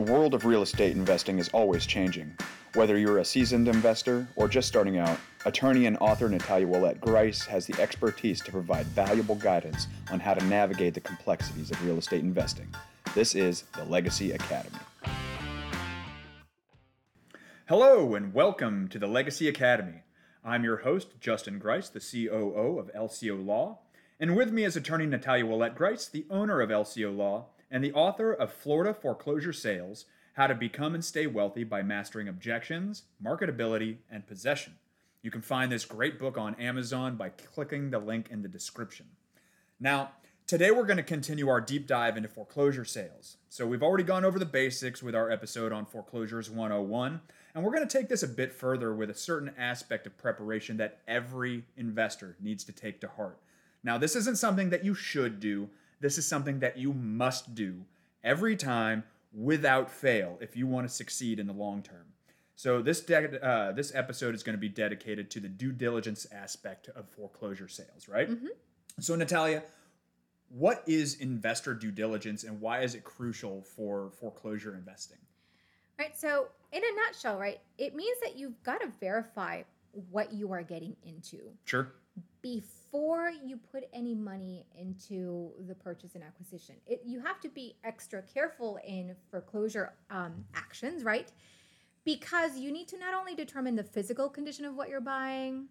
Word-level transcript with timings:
The 0.00 0.10
world 0.10 0.32
of 0.32 0.46
real 0.46 0.62
estate 0.62 0.96
investing 0.96 1.38
is 1.38 1.50
always 1.50 1.84
changing. 1.84 2.34
Whether 2.72 2.96
you're 2.96 3.18
a 3.18 3.24
seasoned 3.24 3.68
investor 3.68 4.26
or 4.34 4.48
just 4.48 4.66
starting 4.66 4.96
out, 4.96 5.18
attorney 5.44 5.84
and 5.84 5.98
author 5.98 6.26
Natalia 6.26 6.66
Ouellette 6.66 7.00
Grice 7.00 7.44
has 7.44 7.66
the 7.66 7.78
expertise 7.78 8.40
to 8.40 8.50
provide 8.50 8.86
valuable 8.86 9.34
guidance 9.34 9.88
on 10.10 10.18
how 10.18 10.32
to 10.32 10.42
navigate 10.46 10.94
the 10.94 11.02
complexities 11.02 11.70
of 11.70 11.84
real 11.84 11.98
estate 11.98 12.22
investing. 12.22 12.66
This 13.14 13.34
is 13.34 13.64
the 13.76 13.84
Legacy 13.84 14.32
Academy. 14.32 14.78
Hello, 17.68 18.14
and 18.14 18.32
welcome 18.32 18.88
to 18.88 18.98
the 18.98 19.06
Legacy 19.06 19.48
Academy. 19.48 20.04
I'm 20.42 20.64
your 20.64 20.78
host, 20.78 21.08
Justin 21.20 21.58
Grice, 21.58 21.90
the 21.90 22.00
COO 22.00 22.78
of 22.78 22.90
LCO 22.94 23.44
Law, 23.44 23.80
and 24.18 24.34
with 24.34 24.50
me 24.50 24.64
is 24.64 24.76
attorney 24.76 25.04
Natalia 25.04 25.44
Ouellette 25.44 25.76
Grice, 25.76 26.08
the 26.08 26.24
owner 26.30 26.62
of 26.62 26.70
LCO 26.70 27.14
Law 27.14 27.48
and 27.70 27.84
the 27.84 27.92
author 27.92 28.32
of 28.32 28.52
Florida 28.52 28.92
Foreclosure 28.92 29.52
Sales 29.52 30.06
How 30.34 30.48
to 30.48 30.54
Become 30.54 30.94
and 30.94 31.04
Stay 31.04 31.26
Wealthy 31.26 31.64
by 31.64 31.82
Mastering 31.82 32.28
Objections, 32.28 33.04
Marketability, 33.22 33.98
and 34.10 34.26
Possession. 34.26 34.74
You 35.22 35.30
can 35.30 35.42
find 35.42 35.70
this 35.70 35.84
great 35.84 36.18
book 36.18 36.36
on 36.36 36.54
Amazon 36.56 37.16
by 37.16 37.28
clicking 37.28 37.90
the 37.90 37.98
link 37.98 38.28
in 38.30 38.42
the 38.42 38.48
description. 38.48 39.06
Now, 39.78 40.12
today 40.46 40.70
we're 40.70 40.86
going 40.86 40.96
to 40.96 41.02
continue 41.02 41.48
our 41.48 41.60
deep 41.60 41.86
dive 41.86 42.16
into 42.16 42.28
foreclosure 42.28 42.84
sales. 42.84 43.36
So, 43.48 43.66
we've 43.66 43.82
already 43.82 44.04
gone 44.04 44.24
over 44.24 44.38
the 44.38 44.46
basics 44.46 45.02
with 45.02 45.14
our 45.14 45.30
episode 45.30 45.72
on 45.72 45.86
Foreclosures 45.86 46.50
101, 46.50 47.20
and 47.54 47.64
we're 47.64 47.72
going 47.72 47.86
to 47.86 47.98
take 47.98 48.08
this 48.08 48.22
a 48.22 48.28
bit 48.28 48.52
further 48.52 48.94
with 48.94 49.10
a 49.10 49.14
certain 49.14 49.52
aspect 49.58 50.06
of 50.06 50.16
preparation 50.16 50.78
that 50.78 51.00
every 51.06 51.64
investor 51.76 52.36
needs 52.40 52.64
to 52.64 52.72
take 52.72 53.00
to 53.02 53.08
heart. 53.08 53.38
Now, 53.82 53.98
this 53.98 54.16
isn't 54.16 54.38
something 54.38 54.70
that 54.70 54.84
you 54.84 54.94
should 54.94 55.40
do, 55.40 55.68
this 56.00 56.18
is 56.18 56.26
something 56.26 56.60
that 56.60 56.76
you 56.76 56.92
must 56.92 57.54
do 57.54 57.84
every 58.24 58.56
time 58.56 59.04
without 59.32 59.90
fail 59.90 60.38
if 60.40 60.56
you 60.56 60.66
want 60.66 60.88
to 60.88 60.92
succeed 60.92 61.38
in 61.38 61.46
the 61.46 61.52
long 61.52 61.82
term. 61.82 62.06
So 62.56 62.82
this 62.82 63.00
de- 63.00 63.42
uh, 63.42 63.72
this 63.72 63.94
episode 63.94 64.34
is 64.34 64.42
going 64.42 64.54
to 64.54 64.60
be 64.60 64.68
dedicated 64.68 65.30
to 65.32 65.40
the 65.40 65.48
due 65.48 65.72
diligence 65.72 66.26
aspect 66.32 66.88
of 66.90 67.08
foreclosure 67.08 67.68
sales, 67.68 68.08
right? 68.08 68.28
Mm-hmm. 68.28 68.48
So 68.98 69.14
Natalia, 69.14 69.62
what 70.48 70.82
is 70.86 71.14
investor 71.14 71.74
due 71.74 71.90
diligence 71.90 72.44
and 72.44 72.60
why 72.60 72.80
is 72.80 72.94
it 72.94 73.04
crucial 73.04 73.62
for 73.62 74.10
foreclosure 74.20 74.74
investing? 74.74 75.18
Right. 75.98 76.18
So 76.18 76.48
in 76.72 76.82
a 76.82 77.06
nutshell, 77.06 77.38
right, 77.38 77.60
it 77.78 77.94
means 77.94 78.18
that 78.22 78.36
you've 78.36 78.62
got 78.62 78.80
to 78.80 78.88
verify 79.00 79.62
what 80.10 80.32
you 80.32 80.52
are 80.52 80.62
getting 80.62 80.96
into. 81.04 81.38
Sure 81.64 81.92
before 82.42 82.79
you 82.92 83.58
put 83.72 83.84
any 83.92 84.14
money 84.14 84.66
into 84.78 85.50
the 85.66 85.74
purchase 85.74 86.14
and 86.14 86.24
acquisition. 86.24 86.76
It, 86.86 87.02
you 87.04 87.20
have 87.20 87.40
to 87.40 87.48
be 87.48 87.76
extra 87.84 88.22
careful 88.22 88.78
in 88.86 89.14
foreclosure 89.30 89.94
um, 90.10 90.44
actions, 90.54 91.04
right? 91.04 91.30
Because 92.04 92.56
you 92.56 92.72
need 92.72 92.88
to 92.88 92.98
not 92.98 93.14
only 93.14 93.34
determine 93.34 93.76
the 93.76 93.84
physical 93.84 94.28
condition 94.28 94.64
of 94.64 94.74
what 94.74 94.88
you're 94.88 95.00
buying, 95.00 95.66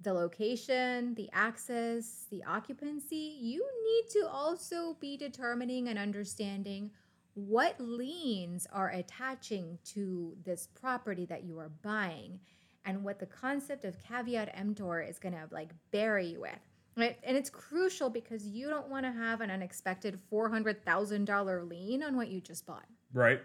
the 0.00 0.12
location, 0.12 1.14
the 1.14 1.28
access, 1.32 2.26
the 2.30 2.42
occupancy, 2.44 3.38
you 3.40 3.66
need 3.84 4.10
to 4.10 4.28
also 4.28 4.96
be 5.00 5.16
determining 5.16 5.88
and 5.88 5.98
understanding 5.98 6.90
what 7.34 7.78
liens 7.78 8.66
are 8.72 8.90
attaching 8.90 9.78
to 9.84 10.34
this 10.44 10.68
property 10.80 11.26
that 11.26 11.44
you 11.44 11.58
are 11.58 11.70
buying 11.82 12.40
and 12.86 13.04
what 13.04 13.18
the 13.18 13.26
concept 13.26 13.84
of 13.84 13.96
caveat 14.00 14.50
emptor 14.54 15.02
is 15.02 15.18
going 15.18 15.34
to 15.34 15.46
like 15.50 15.70
bury 15.90 16.28
you 16.28 16.40
with. 16.40 16.52
Right? 16.96 17.18
And 17.24 17.36
it's 17.36 17.50
crucial 17.50 18.08
because 18.08 18.46
you 18.46 18.70
don't 18.70 18.88
want 18.88 19.04
to 19.04 19.12
have 19.12 19.42
an 19.42 19.50
unexpected 19.50 20.18
$400,000 20.32 21.68
lien 21.68 22.02
on 22.02 22.16
what 22.16 22.28
you 22.28 22.40
just 22.40 22.64
bought. 22.64 22.86
Right. 23.12 23.42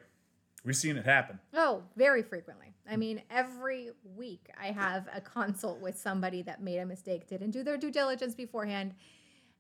We've 0.64 0.76
seen 0.76 0.96
it 0.96 1.06
happen. 1.06 1.40
Oh, 1.54 1.84
very 1.98 2.24
frequently. 2.24 2.68
I 2.90 2.96
mean, 2.96 3.24
every 3.30 3.90
week 4.16 4.50
I 4.58 4.68
have 4.68 5.10
a 5.14 5.20
consult 5.20 5.82
with 5.82 5.98
somebody 5.98 6.44
that 6.44 6.64
made 6.64 6.78
a 6.78 6.86
mistake, 6.86 7.28
didn't 7.28 7.52
do 7.52 7.64
their 7.64 7.78
due 7.78 7.92
diligence 7.92 8.36
beforehand, 8.36 8.94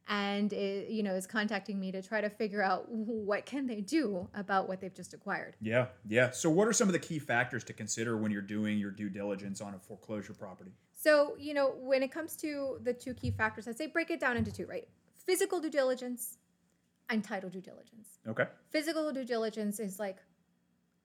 and 0.07 0.51
it, 0.51 0.89
you 0.89 1.03
know 1.03 1.13
is 1.13 1.27
contacting 1.27 1.79
me 1.79 1.91
to 1.91 2.01
try 2.01 2.21
to 2.21 2.29
figure 2.29 2.61
out 2.61 2.85
what 2.89 3.45
can 3.45 3.67
they 3.67 3.81
do 3.81 4.27
about 4.33 4.67
what 4.67 4.81
they've 4.81 4.93
just 4.93 5.13
acquired. 5.13 5.55
Yeah, 5.61 5.87
yeah. 6.07 6.31
So 6.31 6.49
what 6.49 6.67
are 6.67 6.73
some 6.73 6.87
of 6.89 6.93
the 6.93 6.99
key 6.99 7.19
factors 7.19 7.63
to 7.65 7.73
consider 7.73 8.17
when 8.17 8.31
you're 8.31 8.41
doing 8.41 8.77
your 8.77 8.91
due 8.91 9.09
diligence 9.09 9.61
on 9.61 9.73
a 9.73 9.79
foreclosure 9.79 10.33
property? 10.33 10.71
So, 10.93 11.35
you 11.39 11.53
know, 11.53 11.73
when 11.79 12.03
it 12.03 12.11
comes 12.11 12.35
to 12.37 12.77
the 12.83 12.93
two 12.93 13.13
key 13.13 13.31
factors, 13.31 13.67
I'd 13.67 13.77
say 13.77 13.87
break 13.87 14.11
it 14.11 14.19
down 14.19 14.37
into 14.37 14.51
two, 14.51 14.67
right? 14.67 14.87
Physical 15.25 15.59
due 15.59 15.71
diligence 15.71 16.37
and 17.09 17.23
title 17.23 17.49
due 17.49 17.61
diligence. 17.61 18.19
Okay. 18.27 18.45
Physical 18.69 19.11
due 19.11 19.25
diligence 19.25 19.79
is 19.79 19.99
like 19.99 20.17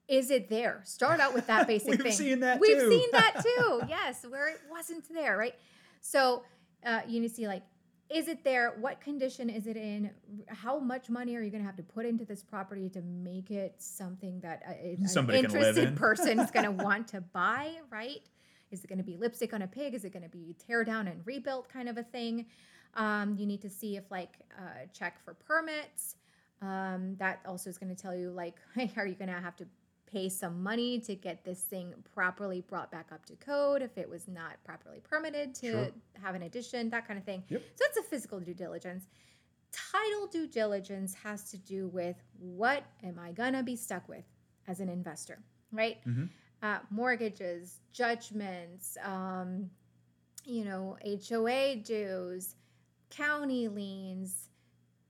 is 0.09 0.31
it 0.31 0.49
there? 0.49 0.83
Start 0.85 1.19
out 1.19 1.35
with 1.35 1.47
that 1.49 1.67
basic 1.69 1.89
We've 1.91 1.99
thing. 1.99 2.06
We've 2.06 2.15
seen 2.15 2.41
that 2.41 2.61
We've 2.61 2.79
too. 2.79 2.91
seen 2.91 3.09
that 3.12 3.43
too. 3.43 3.83
yes, 3.89 4.25
where 4.29 4.49
it 4.49 4.61
wasn't 4.71 5.05
there, 5.12 5.37
right? 5.37 5.55
So 6.01 6.45
uh, 6.85 7.01
you 7.09 7.21
need 7.21 7.29
to 7.29 7.35
see 7.35 7.49
like 7.49 7.62
is 8.09 8.28
it 8.28 8.44
there? 8.44 8.77
What 8.81 9.00
condition 9.00 9.50
is 9.50 9.67
it 9.67 9.77
in? 9.77 10.11
How 10.49 10.78
much 10.78 11.11
money 11.11 11.37
are 11.37 11.43
you 11.43 11.50
going 11.50 11.62
to 11.62 11.67
have 11.67 11.77
to 11.77 11.83
put 11.83 12.06
into 12.06 12.25
this 12.25 12.43
property 12.43 12.89
to 12.91 13.03
make 13.03 13.50
it 13.50 13.75
something 13.78 14.41
that 14.41 14.62
a, 14.69 14.97
Somebody 15.06 15.41
an 15.41 15.44
interested 15.47 15.89
in. 15.89 15.97
person 15.97 16.39
is 16.39 16.50
going 16.50 16.65
to 16.67 16.71
want 16.84 17.09
to 17.09 17.21
buy, 17.21 17.72
right? 17.91 18.21
Is 18.71 18.84
it 18.84 18.89
going 18.89 18.99
to 18.99 19.05
be 19.05 19.17
lipstick 19.17 19.53
on 19.53 19.62
a 19.62 19.67
pig? 19.67 19.94
Is 19.94 20.05
it 20.05 20.12
going 20.12 20.22
to 20.22 20.28
be 20.28 20.55
tear 20.67 20.84
down 20.84 21.09
and 21.09 21.21
rebuilt 21.25 21.69
kind 21.69 21.89
of 21.89 21.99
a 21.99 22.03
thing? 22.03 22.47
Um, 22.94 23.37
you 23.37 23.47
need 23.47 23.61
to 23.62 23.71
see 23.71 23.97
if 23.97 24.11
like 24.11 24.38
uh, 24.59 24.87
check 24.93 25.23
for 25.25 25.34
permits. 25.34 26.17
Um, 26.62 27.17
that 27.19 27.41
also 27.47 27.69
is 27.69 27.77
going 27.77 27.94
to 27.94 28.00
tell 28.00 28.15
you 28.15 28.31
like, 28.31 28.56
are 28.97 29.06
you 29.06 29.15
going 29.15 29.28
to 29.28 29.41
have 29.41 29.56
to 29.56 29.67
pay 30.06 30.28
some 30.28 30.62
money 30.62 30.99
to 31.00 31.15
get 31.15 31.44
this 31.44 31.61
thing 31.61 31.93
properly 32.15 32.61
brought 32.61 32.91
back 32.91 33.06
up 33.12 33.25
to 33.27 33.34
code 33.37 33.83
if 33.83 33.99
it 33.99 34.09
was 34.09 34.28
not 34.28 34.62
properly 34.65 35.00
permitted 35.00 35.55
to 35.56 35.71
sure. 35.71 35.89
have 36.22 36.34
an 36.34 36.43
addition, 36.43 36.91
that 36.91 37.06
kind 37.06 37.19
of 37.19 37.25
thing. 37.25 37.43
Yep. 37.49 37.62
So 37.75 37.84
that's 37.84 37.99
a 37.99 38.09
physical 38.09 38.41
due 38.41 38.55
diligence. 38.55 39.06
Title 39.72 40.27
due 40.27 40.47
diligence 40.47 41.15
has 41.15 41.50
to 41.50 41.59
do 41.59 41.89
with 41.89 42.17
what 42.39 42.84
am 43.03 43.19
I 43.19 43.33
gonna 43.33 43.62
be 43.62 43.77
stuck 43.77 44.09
with 44.09 44.25
as 44.69 44.81
an 44.81 44.89
investor, 44.89 45.39
right? 45.72 45.99
Mm-hmm. 46.06 46.25
Uh, 46.62 46.78
mortgages, 46.91 47.81
judgments, 47.93 48.97
um, 49.05 49.69
you 50.44 50.65
know, 50.65 50.97
HOA 51.28 51.77
dues, 51.77 52.55
county 53.11 53.69
liens, 53.69 54.49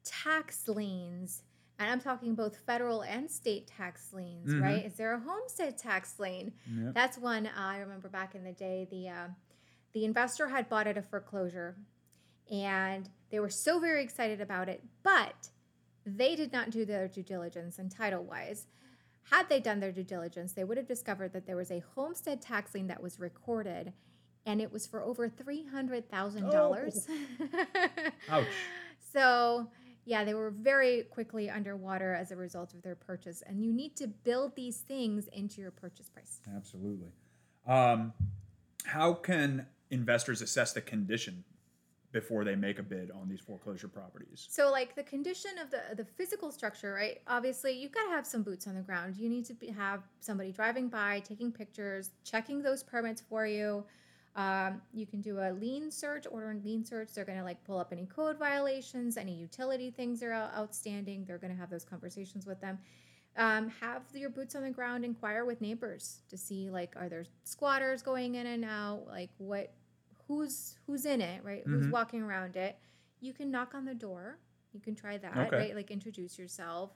tax 0.05 0.67
liens, 0.69 1.43
and 1.79 1.91
I'm 1.91 2.01
talking 2.01 2.35
both 2.35 2.57
federal 2.67 3.03
and 3.03 3.31
state 3.31 3.67
tax 3.67 4.13
liens, 4.13 4.51
mm-hmm. 4.51 4.63
right? 4.63 4.85
Is 4.85 4.95
there 4.95 5.15
a 5.15 5.21
homestead 5.21 5.77
tax 5.77 6.19
lien? 6.19 6.53
Yep. 6.67 6.95
That's 6.95 7.19
one 7.19 7.47
uh, 7.47 7.51
I 7.57 7.79
remember 7.79 8.09
back 8.09 8.35
in 8.35 8.45
the 8.45 8.53
day. 8.53 8.87
The 8.91 9.09
uh, 9.09 9.29
the 9.93 10.05
investor 10.05 10.49
had 10.49 10.69
bought 10.69 10.87
at 10.87 10.97
a 10.97 11.03
foreclosure, 11.03 11.77
and 12.51 13.09
they 13.31 13.41
were 13.41 13.51
so 13.51 13.79
very 13.79 14.03
excited 14.03 14.41
about 14.41 14.69
it, 14.69 14.83
but 15.03 15.51
they 16.05 16.37
did 16.37 16.53
not 16.53 16.71
do 16.71 16.85
their 16.85 17.09
due 17.09 17.23
diligence 17.23 17.79
and 17.79 17.91
title 17.91 18.25
wise. 18.25 18.67
Had 19.31 19.49
they 19.49 19.59
done 19.59 19.81
their 19.81 19.93
due 19.93 20.05
diligence, 20.05 20.53
they 20.53 20.65
would 20.65 20.77
have 20.77 20.87
discovered 20.87 21.33
that 21.33 21.47
there 21.47 21.57
was 21.57 21.71
a 21.71 21.83
homestead 21.95 22.41
tax 22.41 22.75
lien 22.75 22.87
that 22.87 23.03
was 23.03 23.19
recorded, 23.19 23.93
and 24.47 24.63
it 24.63 24.73
was 24.73 24.87
for 24.87 25.03
over 25.03 25.29
three 25.29 25.67
hundred 25.67 26.09
thousand 26.09 26.47
oh. 26.47 26.51
dollars. 26.51 27.07
Ouch! 28.31 28.47
So 29.13 29.69
yeah, 30.06 30.22
they 30.22 30.34
were 30.34 30.50
very 30.50 31.03
quickly 31.03 31.50
underwater 31.50 32.15
as 32.15 32.31
a 32.31 32.36
result 32.36 32.72
of 32.72 32.83
their 32.83 32.95
purchase. 32.95 33.42
And 33.45 33.63
you 33.63 33.72
need 33.72 33.97
to 33.97 34.07
build 34.07 34.54
these 34.54 34.78
things 34.78 35.27
into 35.33 35.60
your 35.60 35.72
purchase 35.72 36.09
price. 36.09 36.41
Absolutely. 36.57 37.09
Um, 37.66 38.13
how 38.84 39.13
can 39.15 39.66
investors 39.91 40.41
assess 40.42 40.72
the 40.72 40.81
condition 40.81 41.45
before 42.13 42.45
they 42.45 42.54
make 42.54 42.78
a 42.78 42.84
bid 42.84 43.10
on 43.10 43.28
these 43.28 43.41
foreclosure 43.41 43.89
properties? 43.89 44.47
So, 44.48 44.71
like 44.71 44.95
the 44.95 45.03
condition 45.03 45.59
of 45.60 45.72
the 45.72 45.97
the 45.97 46.04
physical 46.04 46.53
structure, 46.53 46.95
right? 46.95 47.21
Obviously, 47.27 47.72
you've 47.72 47.92
got 47.92 48.04
to 48.04 48.10
have 48.10 48.27
some 48.27 48.45
boots 48.45 48.69
on 48.69 48.77
the 48.77 48.83
ground. 48.83 49.16
You 49.16 49.28
need 49.28 49.45
to 49.47 49.54
be, 49.54 49.69
have 49.71 50.03
somebody 50.21 50.53
driving 50.53 50.89
by, 50.89 51.21
taking 51.21 51.51
pictures, 51.51 52.10
checking 52.22 52.63
those 52.63 52.84
permits 52.84 53.21
for 53.21 53.45
you. 53.45 53.84
Um, 54.36 54.83
you 54.92 55.06
can 55.06 55.22
do 55.22 55.38
a 55.38 55.50
lien 55.53 55.91
search, 55.91 56.27
order 56.30 56.50
a 56.50 56.54
lien 56.56 56.84
search. 56.84 57.15
They're 57.15 57.24
going 57.24 57.38
to 57.38 57.44
like 57.44 57.65
pull 57.65 57.78
up 57.78 57.88
any 57.91 58.04
code 58.04 58.38
violations, 58.38 59.16
any 59.16 59.34
utility 59.34 59.91
things 59.91 60.21
that 60.21 60.27
are 60.27 60.50
outstanding. 60.54 61.24
They're 61.24 61.38
going 61.38 61.53
to 61.53 61.59
have 61.59 61.71
those 61.71 61.84
conversations 61.84 62.47
with 62.47 62.60
them. 62.60 62.78
Um, 63.38 63.71
have 63.80 64.03
your 64.15 64.28
boots 64.28 64.54
on 64.54 64.62
the 64.62 64.71
ground. 64.71 65.06
Inquire 65.06 65.47
with 65.47 65.62
neighbors 65.62 66.21
to 66.28 66.36
see 66.36 66.68
like 66.68 66.94
are 66.97 67.09
there 67.09 67.24
squatters 67.44 68.03
going 68.03 68.34
in 68.34 68.47
and 68.47 68.65
out? 68.65 69.04
Like 69.09 69.30
what, 69.38 69.72
who's 70.28 70.77
who's 70.86 71.06
in 71.06 71.22
it, 71.22 71.42
right? 71.42 71.66
Mm-hmm. 71.66 71.72
Who's 71.72 71.88
walking 71.88 72.22
around 72.22 72.56
it? 72.56 72.78
You 73.21 73.33
can 73.33 73.50
knock 73.50 73.74
on 73.74 73.86
the 73.86 73.94
door. 73.94 74.38
You 74.72 74.80
can 74.80 74.94
try 74.94 75.16
that, 75.16 75.36
okay. 75.36 75.56
right? 75.56 75.74
Like 75.74 75.91
introduce 75.91 76.38
yourself. 76.38 76.91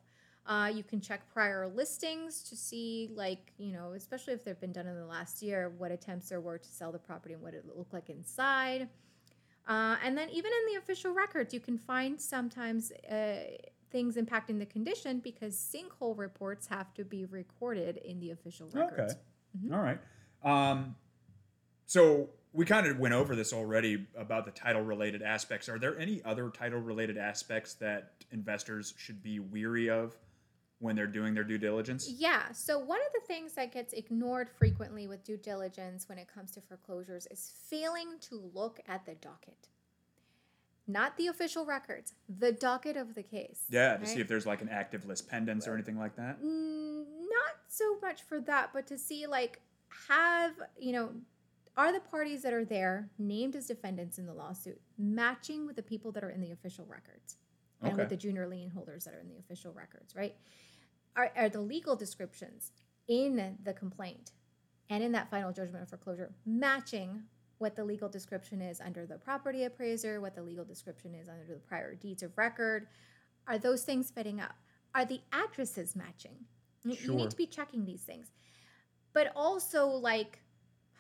Uh, 0.47 0.71
you 0.75 0.83
can 0.83 1.01
check 1.01 1.21
prior 1.33 1.69
listings 1.69 2.43
to 2.43 2.57
see, 2.57 3.11
like, 3.15 3.53
you 3.59 3.73
know, 3.73 3.93
especially 3.93 4.33
if 4.33 4.45
they've 4.45 4.61
been 4.61 4.73
done 4.73 4.87
in 4.87 4.97
the 4.97 5.07
last 5.07 5.43
year, 5.43 5.73
what 5.79 5.93
attempts 5.93 6.31
there 6.31 6.41
were 6.41 6.59
to 6.59 6.69
sell 6.69 6.91
the 6.91 6.99
property 6.99 7.35
and 7.35 7.43
what 7.43 7.55
it 7.55 7.65
looked 7.77 7.93
like 7.93 8.11
inside. 8.11 8.89
Uh, 9.69 9.97
and 10.05 10.17
then 10.17 10.29
even 10.31 10.51
in 10.51 10.75
the 10.75 10.79
official 10.79 11.13
records, 11.13 11.55
you 11.55 11.61
can 11.61 11.79
find 11.79 12.21
sometimes 12.21 12.91
uh, 13.11 13.37
things 13.91 14.17
impacting 14.17 14.59
the 14.59 14.67
condition 14.67 15.21
because 15.21 15.55
sinkhole 15.55 16.17
reports 16.17 16.67
have 16.67 16.93
to 16.95 17.05
be 17.05 17.27
recorded 17.27 17.99
in 17.99 18.19
the 18.19 18.31
official 18.31 18.69
records. 18.73 19.15
Okay. 19.15 19.75
All 19.75 19.81
right. 19.81 19.99
Um, 20.43 20.97
so 21.87 22.31
we 22.53 22.65
kind 22.65 22.87
of 22.87 22.99
went 22.99 23.15
over 23.15 23.37
this 23.37 23.53
already 23.53 24.07
about 24.17 24.45
the 24.45 24.51
title 24.51 24.83
related 24.83 25.23
aspects. 25.23 25.69
Are 25.69 25.79
there 25.79 25.99
any 25.99 26.23
other 26.25 26.51
title 26.51 26.81
related 26.81 27.19
aspects 27.19 27.75
that 27.75 28.13
investors 28.33 28.95
should 28.97 29.23
be 29.23 29.39
weary 29.39 29.91
of 29.91 30.17
when 30.81 30.97
they're 30.97 31.07
doing 31.07 31.35
their 31.35 31.45
due 31.45 31.59
diligence? 31.59 32.11
Yeah. 32.19 32.51
So, 32.53 32.79
one 32.79 32.99
of 32.99 33.13
the 33.13 33.27
things 33.27 33.53
that 33.55 33.73
gets 33.73 33.93
ignored 33.93 34.49
frequently 34.51 35.07
with 35.07 35.23
due 35.23 35.37
diligence 35.37 36.09
when 36.09 36.19
it 36.19 36.27
comes 36.27 36.51
to 36.53 36.61
foreclosures 36.61 37.27
is 37.31 37.53
failing 37.69 38.19
to 38.23 38.51
look 38.53 38.81
at 38.89 39.07
the 39.07 39.15
docket. 39.15 39.69
Not 40.87 41.17
the 41.17 41.29
official 41.29 41.65
records, 41.65 42.15
the 42.29 42.51
docket 42.51 42.97
of 42.97 43.15
the 43.15 43.23
case. 43.23 43.65
Yeah, 43.71 43.97
to 43.97 44.07
see 44.07 44.21
if 44.21 44.27
there's 44.27 44.47
like 44.47 44.61
an 44.61 44.69
active 44.69 45.07
lis 45.07 45.23
pendens 45.23 45.69
or 45.69 45.75
anything 45.75 45.97
like 45.99 46.17
that. 46.17 46.43
Mm, 46.43 47.05
not 47.05 47.55
so 47.69 47.97
much 48.03 48.23
for 48.23 48.41
that, 48.41 48.71
but 48.73 48.87
to 48.89 48.99
see 48.99 49.27
like 49.27 49.61
have 50.09 50.53
you 50.79 50.93
know 50.93 51.11
are 51.77 51.93
the 51.93 52.01
parties 52.01 52.43
that 52.43 52.53
are 52.53 52.65
there 52.65 53.09
named 53.19 53.55
as 53.55 53.67
defendants 53.67 54.19
in 54.19 54.27
the 54.27 54.35
lawsuit 54.35 54.81
matching 54.99 55.67
with 55.67 55.77
the 55.77 55.83
people 55.83 56.11
that 56.13 56.25
are 56.25 56.31
in 56.31 56.41
the 56.41 56.51
official 56.51 56.85
records 56.87 57.37
and 57.83 57.93
Okay. 57.93 58.03
with 58.03 58.09
the 58.09 58.17
junior 58.17 58.49
lien 58.49 58.71
holders 58.71 59.05
that 59.05 59.15
are 59.15 59.21
in 59.21 59.29
the 59.29 59.39
official 59.39 59.73
records, 59.73 60.15
right? 60.17 60.35
Are, 61.17 61.31
are 61.37 61.49
the 61.49 61.61
legal 61.61 61.97
descriptions 61.97 62.73
in 63.09 63.57
the 63.65 63.73
complaint 63.73 64.33
and 64.89 65.03
in 65.03 65.13
that 65.13 65.31
final 65.31 65.53
judgment 65.53 65.83
of 65.83 65.89
foreclosure 65.89 66.33
matching 66.47 67.23
what 67.59 67.77
the 67.77 67.85
legal 67.85 68.09
description 68.09 68.63
is 68.63 68.81
under 68.81 69.05
the 69.07 69.19
property 69.19 69.65
appraiser, 69.65 70.21
what 70.21 70.35
the 70.35 70.43
legal 70.43 70.65
description 70.65 71.15
is 71.15 71.29
under 71.29 71.45
the 71.47 71.61
prior 71.61 71.95
deeds 71.95 72.23
of 72.23 72.37
record? 72.39 72.87
Are 73.47 73.59
those 73.59 73.83
things 73.83 74.11
fitting 74.11 74.41
up? 74.41 74.55
Are 74.95 75.05
the 75.05 75.21
addresses 75.33 75.95
matching? 75.95 76.37
You- 76.85 76.95
You 76.95 77.15
need 77.15 77.31
to 77.31 77.37
be 77.37 77.47
checking 77.47 77.85
these 77.85 78.03
things. 78.03 78.31
But 79.13 79.33
also, 79.37 79.87
like, 79.89 80.41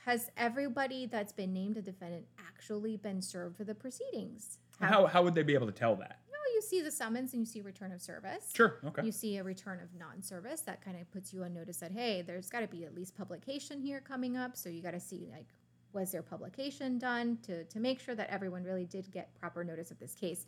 has 0.04 0.30
everybody 0.36 1.06
that's 1.06 1.32
been 1.32 1.52
named 1.52 1.76
a 1.76 1.82
defendant 1.82 2.26
actually 2.38 2.96
been 2.96 3.22
served 3.22 3.56
for 3.56 3.64
the 3.64 3.74
proceedings? 3.74 4.58
Have- 4.80 4.90
How, 4.90 5.06
how 5.06 5.22
would 5.22 5.34
they 5.34 5.42
be 5.44 5.54
able 5.54 5.66
to 5.66 5.72
tell 5.72 5.96
that? 5.96 6.18
You 6.60 6.68
see 6.68 6.82
the 6.82 6.90
summons 6.90 7.32
and 7.32 7.40
you 7.40 7.46
see 7.46 7.60
return 7.62 7.92
of 7.92 8.00
service. 8.02 8.52
Sure. 8.54 8.78
Okay. 8.84 9.02
You 9.04 9.12
see 9.12 9.38
a 9.38 9.44
return 9.44 9.80
of 9.80 9.94
non-service 9.98 10.60
that 10.62 10.84
kind 10.84 11.00
of 11.00 11.10
puts 11.10 11.32
you 11.32 11.42
on 11.44 11.54
notice 11.54 11.78
that 11.78 11.92
hey, 11.92 12.22
there's 12.22 12.50
got 12.50 12.60
to 12.60 12.68
be 12.68 12.84
at 12.84 12.94
least 12.94 13.16
publication 13.16 13.80
here 13.80 14.00
coming 14.00 14.36
up. 14.36 14.56
So 14.56 14.68
you 14.68 14.82
got 14.82 14.92
to 14.92 15.00
see 15.00 15.28
like 15.32 15.46
was 15.92 16.12
there 16.12 16.22
publication 16.22 16.98
done 16.98 17.38
to 17.42 17.64
to 17.64 17.80
make 17.80 17.98
sure 17.98 18.14
that 18.14 18.28
everyone 18.30 18.62
really 18.62 18.84
did 18.84 19.10
get 19.10 19.34
proper 19.34 19.64
notice 19.64 19.90
of 19.90 19.98
this 19.98 20.14
case, 20.14 20.46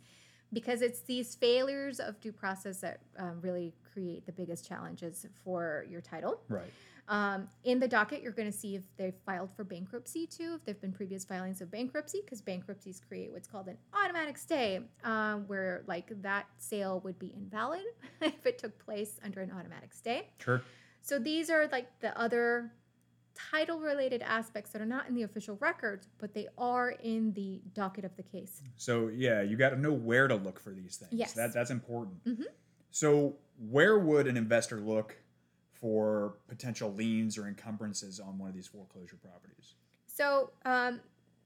because 0.53 0.81
it's 0.81 1.01
these 1.01 1.35
failures 1.35 1.99
of 1.99 2.19
due 2.21 2.31
process 2.31 2.79
that 2.81 3.01
um, 3.17 3.39
really 3.41 3.73
create 3.91 4.25
the 4.25 4.31
biggest 4.31 4.67
challenges 4.67 5.25
for 5.43 5.85
your 5.89 6.01
title. 6.01 6.41
right. 6.47 6.71
Um, 7.07 7.49
in 7.63 7.79
the 7.79 7.87
docket, 7.87 8.21
you're 8.21 8.31
going 8.31 8.51
to 8.51 8.57
see 8.57 8.75
if 8.75 8.83
they've 8.97 9.15
filed 9.25 9.51
for 9.55 9.63
bankruptcy 9.63 10.25
too, 10.25 10.53
if 10.55 10.63
there've 10.65 10.79
been 10.79 10.93
previous 10.93 11.25
filings 11.25 11.61
of 11.61 11.69
bankruptcy, 11.69 12.21
because 12.23 12.41
bankruptcies 12.41 13.01
create 13.05 13.31
what's 13.31 13.47
called 13.47 13.67
an 13.67 13.77
automatic 13.93 14.37
stay, 14.37 14.79
um, 15.03 15.43
where 15.47 15.83
like 15.87 16.11
that 16.21 16.45
sale 16.57 17.01
would 17.01 17.19
be 17.19 17.33
invalid 17.35 17.83
if 18.21 18.45
it 18.45 18.57
took 18.57 18.77
place 18.83 19.19
under 19.23 19.41
an 19.41 19.51
automatic 19.51 19.93
stay. 19.93 20.29
Sure. 20.39 20.61
So 21.01 21.19
these 21.19 21.49
are 21.49 21.67
like 21.71 21.87
the 21.99 22.17
other 22.17 22.71
title 23.35 23.79
related 23.79 24.21
aspects 24.21 24.71
that 24.71 24.81
are 24.81 24.85
not 24.85 25.07
in 25.09 25.15
the 25.15 25.23
official 25.23 25.57
records, 25.59 26.07
but 26.19 26.33
they 26.33 26.47
are 26.57 26.91
in 26.91 27.33
the 27.33 27.61
docket 27.73 28.05
of 28.05 28.15
the 28.15 28.23
case. 28.23 28.61
So 28.77 29.09
yeah, 29.09 29.41
you 29.41 29.57
got 29.57 29.71
to 29.71 29.79
know 29.79 29.91
where 29.91 30.27
to 30.27 30.35
look 30.35 30.59
for 30.59 30.71
these 30.71 30.97
things. 30.97 31.11
Yes. 31.11 31.33
That 31.33 31.53
that's 31.53 31.71
important. 31.71 32.23
Mhm. 32.23 32.45
So 32.91 33.35
where 33.57 33.99
would 33.99 34.27
an 34.27 34.37
investor 34.37 34.79
look 34.79 35.17
for 35.83 36.35
potential 36.47 36.93
liens 36.93 37.37
or 37.37 37.45
encumbrances 37.49 38.21
on 38.21 38.37
one 38.37 38.47
of 38.47 38.55
these 38.55 38.67
foreclosure 38.67 39.17
properties? 39.17 39.75
So, 40.07 40.51
um, 40.63 41.01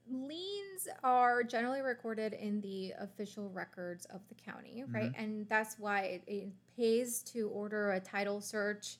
liens 0.08 0.86
are 1.02 1.42
generally 1.42 1.80
recorded 1.80 2.34
in 2.34 2.60
the 2.60 2.92
official 3.00 3.50
records 3.50 4.04
of 4.06 4.20
the 4.28 4.36
county, 4.36 4.84
right? 4.92 5.12
And 5.16 5.48
that's 5.48 5.76
why 5.80 6.02
it, 6.02 6.22
it 6.28 6.48
pays 6.76 7.24
to 7.24 7.48
order 7.48 7.90
a 7.90 8.00
title 8.00 8.40
search. 8.40 8.98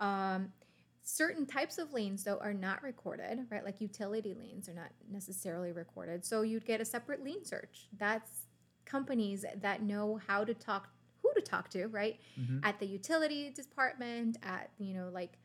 Um, 0.00 0.54
certain 1.02 1.44
types 1.44 1.76
of 1.76 1.92
liens, 1.92 2.24
though, 2.24 2.38
are 2.38 2.54
not 2.54 2.82
recorded, 2.82 3.40
right? 3.50 3.62
Like 3.62 3.82
utility 3.82 4.32
liens 4.32 4.70
are 4.70 4.74
not 4.74 4.88
necessarily 5.12 5.70
recorded. 5.70 6.24
So, 6.24 6.40
you'd 6.40 6.64
get 6.64 6.80
a 6.80 6.86
separate 6.86 7.22
lien 7.22 7.44
search. 7.44 7.88
That's 7.98 8.46
companies 8.86 9.44
that 9.60 9.82
know 9.82 10.18
how 10.26 10.44
to 10.44 10.54
talk, 10.54 10.88
who 11.34 11.40
to 11.40 11.46
talk 11.46 11.68
to, 11.70 11.86
right? 11.88 12.20
Mhm. 12.38 12.60
At 12.64 12.78
the 12.78 12.86
utility 12.86 13.50
department, 13.50 14.36
at, 14.42 14.70
you 14.78 14.94
know, 14.94 15.08
like 15.10 15.38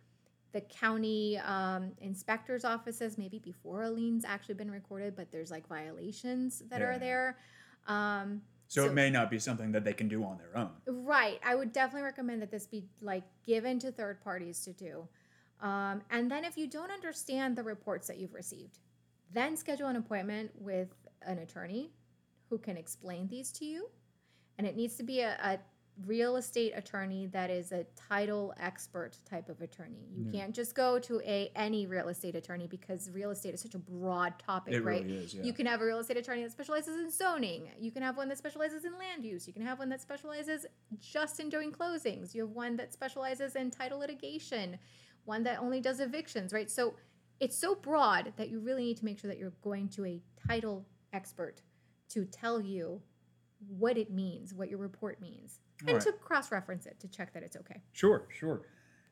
the 0.52 0.62
county 0.62 1.38
um, 1.40 1.92
inspector's 2.00 2.64
offices, 2.64 3.18
maybe 3.18 3.40
before 3.40 3.84
a 3.84 3.90
lien's 3.90 4.24
actually 4.26 4.56
been 4.56 4.70
recorded, 4.72 5.16
but 5.16 5.32
there's 5.32 5.50
like 5.52 5.68
violations 5.68 6.60
that 6.70 6.80
Yeah. 6.82 6.88
are 6.88 7.00
there. 7.00 7.38
Um, 7.88 8.42
So, 8.68 8.86
So- 8.86 8.90
it 8.90 8.94
may 8.94 9.10
not 9.12 9.30
be 9.30 9.38
something 9.38 9.72
that 9.74 9.84
they 9.84 9.94
can 9.94 10.08
do 10.08 10.24
on 10.24 10.38
their 10.40 10.56
own. 10.58 10.72
right. 10.88 11.40
I 11.44 11.54
would 11.54 11.74
definitely 11.74 12.04
recommend 12.04 12.42
that 12.42 12.50
this 12.50 12.66
be 12.66 12.88
like 13.02 13.24
given 13.44 13.78
to 13.80 13.92
third 13.92 14.22
parties 14.22 14.64
to 14.66 14.74
do. 14.74 15.08
Um, 15.60 16.02
and 16.10 16.32
then 16.32 16.44
if 16.44 16.58
you 16.58 16.66
don't 16.68 16.90
understand 16.92 17.56
the 17.56 17.62
reports 17.64 18.08
that 18.08 18.18
you've 18.18 18.34
received, 18.34 18.80
then 19.32 19.58
schedule 19.58 19.88
an 19.88 19.96
appointment 19.96 20.52
with 20.60 20.90
an 21.22 21.38
attorney 21.40 21.92
who 22.50 22.58
can 22.58 22.76
explain 22.78 23.28
these 23.28 23.52
to 23.54 23.66
you. 23.66 23.90
And 24.58 24.68
it 24.68 24.76
needs 24.76 24.96
to 24.96 25.04
be 25.04 25.22
a, 25.22 25.32
a 25.44 25.60
real 26.08 26.38
estate 26.38 26.74
attorney 26.76 27.28
that 27.28 27.52
is 27.52 27.72
a 27.72 27.86
title 27.96 28.52
expert 28.60 29.16
type 29.30 29.48
of 29.48 29.62
attorney. 29.62 30.08
You 30.16 30.26
Yeah. 30.26 30.42
can't 30.42 30.56
just 30.56 30.74
go 30.74 30.98
to 31.00 31.22
a 31.22 31.52
any 31.56 31.86
real 31.86 32.08
estate 32.08 32.36
attorney 32.36 32.66
because 32.66 33.12
real 33.12 33.30
estate 33.30 33.54
is 33.54 33.62
such 33.62 33.76
a 33.76 33.80
broad 33.80 34.40
topic, 34.40 34.74
It 34.74 34.82
right? 34.82 35.04
really 35.04 35.18
is. 35.18 35.36
Yeah. 35.36 35.44
You 35.44 35.54
can 35.54 35.68
have 35.68 35.82
a 35.82 35.86
real 35.86 36.00
estate 36.00 36.18
attorney 36.18 36.42
that 36.44 36.52
specializes 36.52 36.96
in 37.00 37.12
zoning. 37.12 37.70
You 37.80 37.92
can 37.92 38.02
have 38.02 38.18
one 38.18 38.28
that 38.30 38.40
specializes 38.40 38.86
in 38.86 38.98
land 38.98 39.24
use. 39.24 39.46
You 39.46 39.54
can 39.54 39.62
have 39.62 39.78
one 39.78 39.90
that 39.90 40.02
specializes 40.02 40.66
just 41.00 41.40
in 41.40 41.50
doing 41.50 41.72
closings. 41.72 42.34
You 42.34 42.42
have 42.42 42.52
one 42.56 42.76
that 42.78 42.92
specializes 42.92 43.56
in 43.56 43.70
title 43.70 44.00
litigation, 44.00 44.80
one 45.26 45.44
that 45.44 45.60
only 45.60 45.80
does 45.80 46.00
evictions, 46.00 46.54
right? 46.54 46.72
So 46.72 46.96
it's 47.40 47.56
so 47.58 47.76
broad 47.76 48.34
that 48.38 48.50
you 48.50 48.60
really 48.60 48.84
need 48.84 48.98
to 48.98 49.06
make 49.06 49.20
sure 49.20 49.28
that 49.30 49.38
you're 49.38 49.54
going 49.62 49.90
to 49.90 50.06
a 50.06 50.22
title 50.48 50.88
expert 51.14 51.62
to 52.10 52.26
tell 52.26 52.60
you 52.60 53.00
what 53.68 53.98
it 53.98 54.12
means, 54.12 54.54
what 54.54 54.70
your 54.70 54.80
report 54.80 55.20
means, 55.22 55.60
and 55.82 55.90
Alright. 55.90 56.04
to 56.04 56.14
cross 56.14 56.52
reference 56.52 56.86
it 56.86 57.00
to 57.00 57.08
check 57.08 57.34
that 57.34 57.44
it's 57.44 57.56
okay. 57.58 57.82
Sure, 57.92 58.26
sure. 58.30 58.62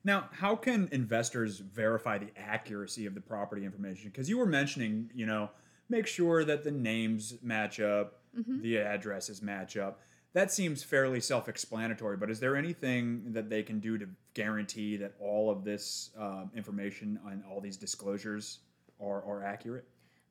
Now, 0.04 0.30
how 0.32 0.56
can 0.56 0.90
investors 0.92 1.60
verify 1.60 2.18
the 2.18 2.30
accuracy 2.36 3.06
of 3.06 3.14
the 3.14 3.22
property 3.22 3.66
information? 3.66 4.10
Because 4.10 4.28
you 4.30 4.38
were 4.38 4.46
mentioning, 4.48 5.12
you 5.14 5.26
know, 5.26 5.52
make 5.90 6.08
sure 6.08 6.44
that 6.46 6.64
the 6.64 6.72
names 6.72 7.36
match 7.44 7.80
up, 7.80 8.22
Mhm. 8.38 8.62
the 8.62 8.78
addresses 8.80 9.42
match 9.42 9.78
up. 9.78 10.02
That 10.34 10.52
seems 10.52 10.82
fairly 10.82 11.20
self 11.20 11.50
explanatory, 11.50 12.16
but 12.18 12.32
is 12.32 12.40
there 12.40 12.56
anything 12.56 13.34
that 13.34 13.50
they 13.50 13.62
can 13.64 13.80
do 13.82 13.98
to 13.98 14.08
guarantee 14.34 14.96
that 14.98 15.14
all 15.20 15.52
of 15.52 15.64
this 15.66 16.10
um, 16.18 16.50
information 16.56 17.20
and 17.30 17.44
all 17.46 17.60
these 17.60 17.76
disclosures 17.78 18.60
are, 19.02 19.22
are 19.26 19.44
accurate? 19.44 19.86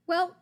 Well, 0.07 0.35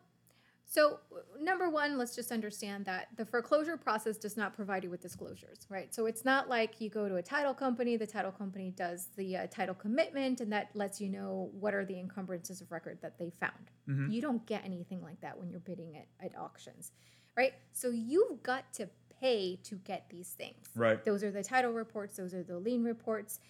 so 0.70 1.00
number 1.40 1.70
one, 1.70 1.96
let's 1.96 2.14
just 2.14 2.30
understand 2.30 2.84
that 2.84 3.08
the 3.16 3.24
foreclosure 3.24 3.78
process 3.78 4.18
does 4.18 4.36
not 4.36 4.54
provide 4.54 4.84
you 4.84 4.90
with 4.90 5.00
disclosures, 5.00 5.60
right? 5.70 5.94
So 5.94 6.04
it's 6.04 6.26
not 6.26 6.50
like 6.50 6.78
you 6.78 6.90
go 6.90 7.08
to 7.08 7.16
a 7.16 7.22
title 7.22 7.54
company, 7.54 7.96
the 7.96 8.06
title 8.06 8.30
company 8.30 8.70
does 8.70 9.08
the 9.16 9.34
uh, 9.38 9.46
title 9.46 9.74
commitment, 9.74 10.42
and 10.42 10.52
that 10.52 10.68
lets 10.74 11.00
you 11.00 11.08
know 11.08 11.48
what 11.58 11.72
are 11.72 11.86
the 11.86 11.98
encumbrances 11.98 12.60
of 12.60 12.70
record 12.70 12.98
that 13.00 13.18
they 13.18 13.30
found. 13.30 13.70
Mhm. 13.88 14.12
You 14.12 14.20
don't 14.20 14.44
get 14.44 14.62
anything 14.62 15.00
like 15.02 15.18
that 15.22 15.38
when 15.38 15.48
you're 15.48 15.58
bidding 15.60 15.96
at, 15.96 16.06
at 16.22 16.36
auctions, 16.36 16.92
right? 17.34 17.54
So 17.72 17.88
you've 17.88 18.42
got 18.42 18.70
to 18.74 18.90
pay 19.08 19.56
to 19.64 19.76
get 19.76 20.10
these 20.10 20.32
things. 20.32 20.68
Right. 20.76 21.02
Those 21.02 21.24
are 21.24 21.30
the 21.30 21.42
title 21.42 21.72
reports, 21.72 22.18
those 22.18 22.34
are 22.34 22.42
the 22.42 22.58
lien 22.58 22.84
reports. 22.84 23.40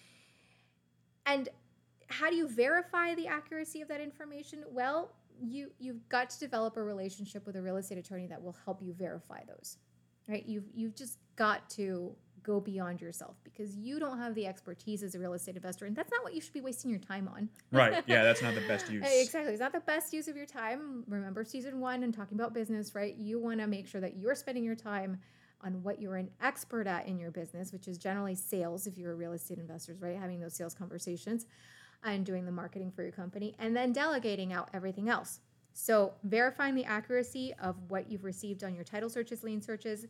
And 1.25 1.49
how 2.07 2.29
do 2.29 2.37
you 2.37 2.47
verify 2.47 3.13
the 3.13 3.27
accuracy 3.27 3.81
of 3.81 3.89
that 3.89 3.99
information? 3.99 4.63
Well, 4.71 5.11
you 5.41 5.71
you've 5.79 6.07
got 6.09 6.29
to 6.31 6.39
develop 6.39 6.77
a 6.77 6.83
relationship 6.83 7.45
with 7.45 7.55
a 7.55 7.61
real 7.61 7.77
estate 7.77 7.97
attorney 7.97 8.27
that 8.27 8.41
will 8.41 8.55
help 8.65 8.81
you 8.81 8.93
verify 8.93 9.41
those. 9.47 9.77
Right? 10.27 10.45
You've 10.45 10.65
you've 10.73 10.95
just 10.95 11.17
got 11.35 11.69
to 11.71 12.15
go 12.43 12.59
beyond 12.59 13.01
yourself 13.01 13.35
because 13.43 13.75
you 13.75 13.99
don't 13.99 14.17
have 14.17 14.33
the 14.33 14.47
expertise 14.47 15.03
as 15.03 15.13
a 15.13 15.19
real 15.19 15.33
estate 15.33 15.55
investor 15.55 15.85
and 15.85 15.95
that's 15.95 16.09
not 16.09 16.23
what 16.23 16.33
you 16.33 16.39
should 16.39 16.53
be 16.53 16.61
wasting 16.61 16.89
your 16.89 16.99
time 16.99 17.27
on. 17.27 17.49
Right. 17.71 18.03
Yeah, 18.07 18.23
that's 18.23 18.41
not 18.41 18.55
the 18.55 18.61
best 18.61 18.89
use. 18.89 19.05
Exactly. 19.05 19.51
It's 19.51 19.59
not 19.59 19.73
the 19.73 19.81
best 19.81 20.13
use 20.13 20.27
of 20.27 20.35
your 20.35 20.45
time. 20.45 21.03
Remember 21.07 21.43
season 21.43 21.79
one 21.79 22.03
and 22.03 22.13
talking 22.13 22.37
about 22.37 22.53
business, 22.53 22.95
right? 22.95 23.15
You 23.15 23.39
want 23.39 23.59
to 23.59 23.67
make 23.67 23.87
sure 23.87 24.01
that 24.01 24.17
you're 24.17 24.35
spending 24.35 24.63
your 24.63 24.75
time 24.75 25.19
on 25.61 25.83
what 25.83 26.01
you're 26.01 26.15
an 26.15 26.29
expert 26.41 26.87
at 26.87 27.07
in 27.07 27.19
your 27.19 27.31
business, 27.31 27.73
which 27.73 27.87
is 27.87 27.97
generally 27.97 28.35
sales 28.35 28.87
if 28.87 28.97
you're 28.97 29.11
a 29.11 29.15
real 29.15 29.33
estate 29.33 29.59
investor 29.59 29.95
right? 29.99 30.17
Having 30.17 30.39
those 30.39 30.55
sales 30.55 30.73
conversations 30.73 31.45
and 32.03 32.25
doing 32.25 32.45
the 32.45 32.51
marketing 32.51 32.91
for 32.91 33.03
your 33.03 33.11
company 33.11 33.55
and 33.59 33.75
then 33.75 33.91
delegating 33.91 34.53
out 34.53 34.69
everything 34.73 35.09
else. 35.09 35.39
So 35.73 36.13
verifying 36.23 36.75
the 36.75 36.85
accuracy 36.85 37.53
of 37.61 37.75
what 37.87 38.09
you've 38.11 38.23
received 38.23 38.63
on 38.63 38.75
your 38.75 38.83
title 38.83 39.09
searches, 39.09 39.43
lien 39.43 39.61
searches, 39.61 40.07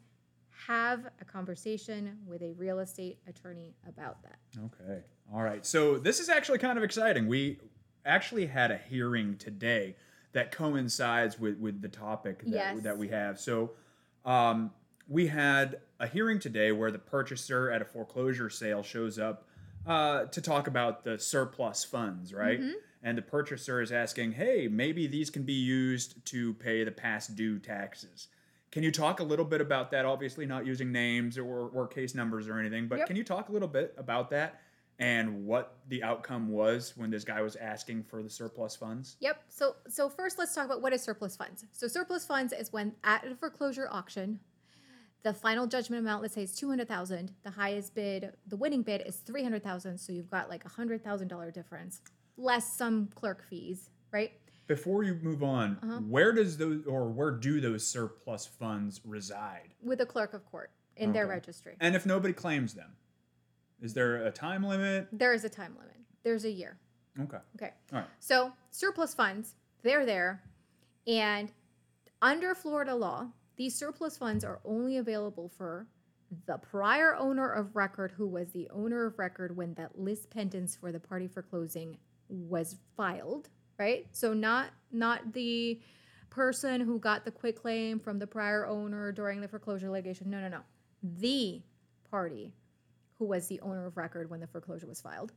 have 0.67 1.05
a 1.21 1.25
conversation 1.25 2.17
with 2.25 2.41
a 2.41 2.51
real 2.53 2.79
estate 2.79 3.19
attorney 3.27 3.75
about 3.87 4.17
that. 4.23 4.39
Okay. 4.65 5.01
All 5.33 5.41
right. 5.43 5.65
So 5.65 5.97
this 5.97 6.19
is 6.19 6.29
actually 6.29 6.57
kind 6.59 6.77
of 6.77 6.83
exciting. 6.83 7.27
We 7.27 7.59
actually 8.05 8.47
had 8.47 8.71
a 8.71 8.77
hearing 8.77 9.37
today 9.37 9.95
that 10.33 10.51
coincides 10.51 11.39
with, 11.39 11.57
with 11.59 11.81
the 11.81 11.87
topic 11.87 12.39
that, 12.43 12.49
Yes. 12.49 12.83
that 12.83 12.97
we 12.97 13.07
have. 13.09 13.39
So 13.39 13.71
um, 14.25 14.71
we 15.07 15.27
had 15.27 15.79
a 15.99 16.07
hearing 16.07 16.39
today 16.39 16.71
where 16.71 16.91
the 16.91 16.99
purchaser 16.99 17.71
at 17.71 17.81
a 17.81 17.85
foreclosure 17.85 18.49
sale 18.49 18.83
shows 18.83 19.17
up 19.17 19.45
uh, 19.89 20.25
to 20.25 20.41
talk 20.41 20.67
about 20.67 21.03
the 21.03 21.17
surplus 21.17 21.83
funds, 21.83 22.33
right? 22.33 22.61
And 23.01 23.17
the 23.17 23.21
purchaser 23.21 23.81
is 23.81 23.91
asking, 23.91 24.33
hey, 24.33 24.67
maybe 24.69 25.07
these 25.07 25.29
can 25.29 25.43
be 25.43 25.53
used 25.53 26.23
to 26.27 26.53
pay 26.53 26.83
the 26.83 26.91
past 26.91 27.35
due 27.35 27.57
taxes. 27.57 28.27
Can 28.71 28.83
you 28.83 28.91
talk 28.91 29.19
a 29.19 29.23
little 29.23 29.45
bit 29.45 29.61
about 29.61 29.89
that? 29.91 30.05
Obviously, 30.05 30.45
not 30.45 30.65
using 30.65 30.91
names 30.91 31.37
or, 31.39 31.69
or 31.69 31.87
case 31.87 32.13
numbers 32.13 32.47
or 32.47 32.59
anything, 32.59 32.87
but 32.87 32.99
Yep. 32.99 33.07
can 33.07 33.15
you 33.15 33.23
talk 33.23 33.49
a 33.49 33.51
little 33.51 33.67
bit 33.67 33.95
about 33.97 34.29
that 34.29 34.61
and 34.99 35.45
what 35.45 35.77
the 35.87 36.03
outcome 36.03 36.49
was 36.49 36.95
when 36.95 37.09
this 37.09 37.23
guy 37.23 37.41
was 37.41 37.55
asking 37.55 38.03
for 38.03 38.21
the 38.21 38.29
surplus 38.29 38.75
funds? 38.75 39.15
Yep. 39.21 39.41
So 39.49 39.75
so 39.87 40.07
first 40.09 40.37
let's 40.37 40.53
talk 40.53 40.65
about 40.65 40.81
what 40.81 40.93
is 40.93 41.01
surplus 41.01 41.35
funds. 41.35 41.65
So 41.71 41.87
surplus 41.87 42.25
funds 42.25 42.53
is 42.53 42.71
when 42.71 42.93
at 43.03 43.25
a 43.25 43.33
foreclosure 43.33 43.87
auction, 43.89 44.39
the 45.23 45.33
final 45.33 45.67
judgment 45.67 46.01
amount, 46.01 46.21
let's 46.21 46.33
say 46.33 46.43
is 46.43 46.55
200,000, 46.55 47.33
the 47.43 47.49
highest 47.51 47.93
bid, 47.93 48.31
the 48.47 48.55
winning 48.55 48.81
bid 48.83 49.03
is 49.05 49.17
300,000, 49.17 49.97
so 49.97 50.13
you've 50.13 50.29
got 50.29 50.49
like 50.49 50.65
a 50.65 50.69
$100,000 50.69 51.53
difference 51.53 52.01
less 52.37 52.71
some 52.71 53.07
clerk 53.15 53.43
fees, 53.49 53.89
right? 54.13 54.31
Before 54.67 55.03
you 55.03 55.15
move 55.21 55.43
on, 55.43 55.77
Uh-huh. 55.83 55.99
where 55.99 56.31
does 56.31 56.57
those 56.57 56.85
or 56.85 57.09
where 57.09 57.31
do 57.31 57.59
those 57.59 57.85
surplus 57.85 58.45
funds 58.45 59.01
reside? 59.03 59.73
With 59.83 59.99
a 59.99 60.05
clerk 60.05 60.33
of 60.33 60.45
court 60.45 60.71
in 60.95 61.11
their 61.11 61.27
registry. 61.27 61.75
And 61.81 61.97
if 61.97 62.05
nobody 62.05 62.33
claims 62.33 62.73
them, 62.75 62.95
is 63.81 63.93
there 63.93 64.25
a 64.25 64.31
time 64.31 64.63
limit? 64.63 65.09
There 65.11 65.33
is 65.33 65.43
a 65.43 65.49
time 65.49 65.75
limit. 65.77 65.97
There's 66.23 66.45
a 66.45 66.51
year. 66.51 66.77
Okay. 67.19 67.39
Okay. 67.57 67.73
All 67.91 67.99
right. 67.99 68.07
So 68.21 68.53
surplus 68.71 69.13
funds, 69.13 69.55
they're 69.83 70.05
there. 70.05 70.41
And 71.07 71.51
under 72.21 72.55
Florida 72.55 72.95
law, 72.95 73.27
these 73.59 73.75
surplus 73.75 74.17
funds 74.17 74.45
are 74.45 74.61
only 74.63 74.97
available 74.97 75.49
for 75.49 75.85
the 76.45 76.57
prior 76.57 77.13
owner 77.17 77.51
of 77.51 77.75
record 77.75 78.13
who 78.15 78.25
was 78.25 78.49
the 78.53 78.69
owner 78.69 79.05
of 79.05 79.19
record 79.19 79.55
when 79.55 79.73
that 79.73 79.99
lis 79.99 80.25
pendens 80.27 80.79
for 80.79 80.93
the 80.93 80.99
party 80.99 81.27
for 81.27 81.41
closing 81.41 81.97
was 82.29 82.77
filed, 82.95 83.49
right? 83.77 84.07
So 84.13 84.33
not 84.33 84.69
not 84.93 85.33
the 85.33 85.81
person 86.29 86.79
who 86.79 86.99
got 86.99 87.25
the 87.25 87.31
quit 87.31 87.57
claim 87.57 87.99
from 87.99 88.17
the 88.17 88.27
prior 88.27 88.65
owner 88.65 89.11
during 89.11 89.41
the 89.41 89.47
foreclosure 89.49 89.89
litigation. 89.89 90.29
No, 90.29 90.39
no, 90.39 90.47
no. 90.47 90.61
The 91.03 91.61
party 92.09 92.53
who 93.17 93.25
was 93.25 93.47
the 93.47 93.59
owner 93.59 93.85
of 93.85 93.97
record 93.97 94.29
when 94.29 94.39
the 94.39 94.47
foreclosure 94.47 94.87
was 94.87 95.01
filed. 95.01 95.33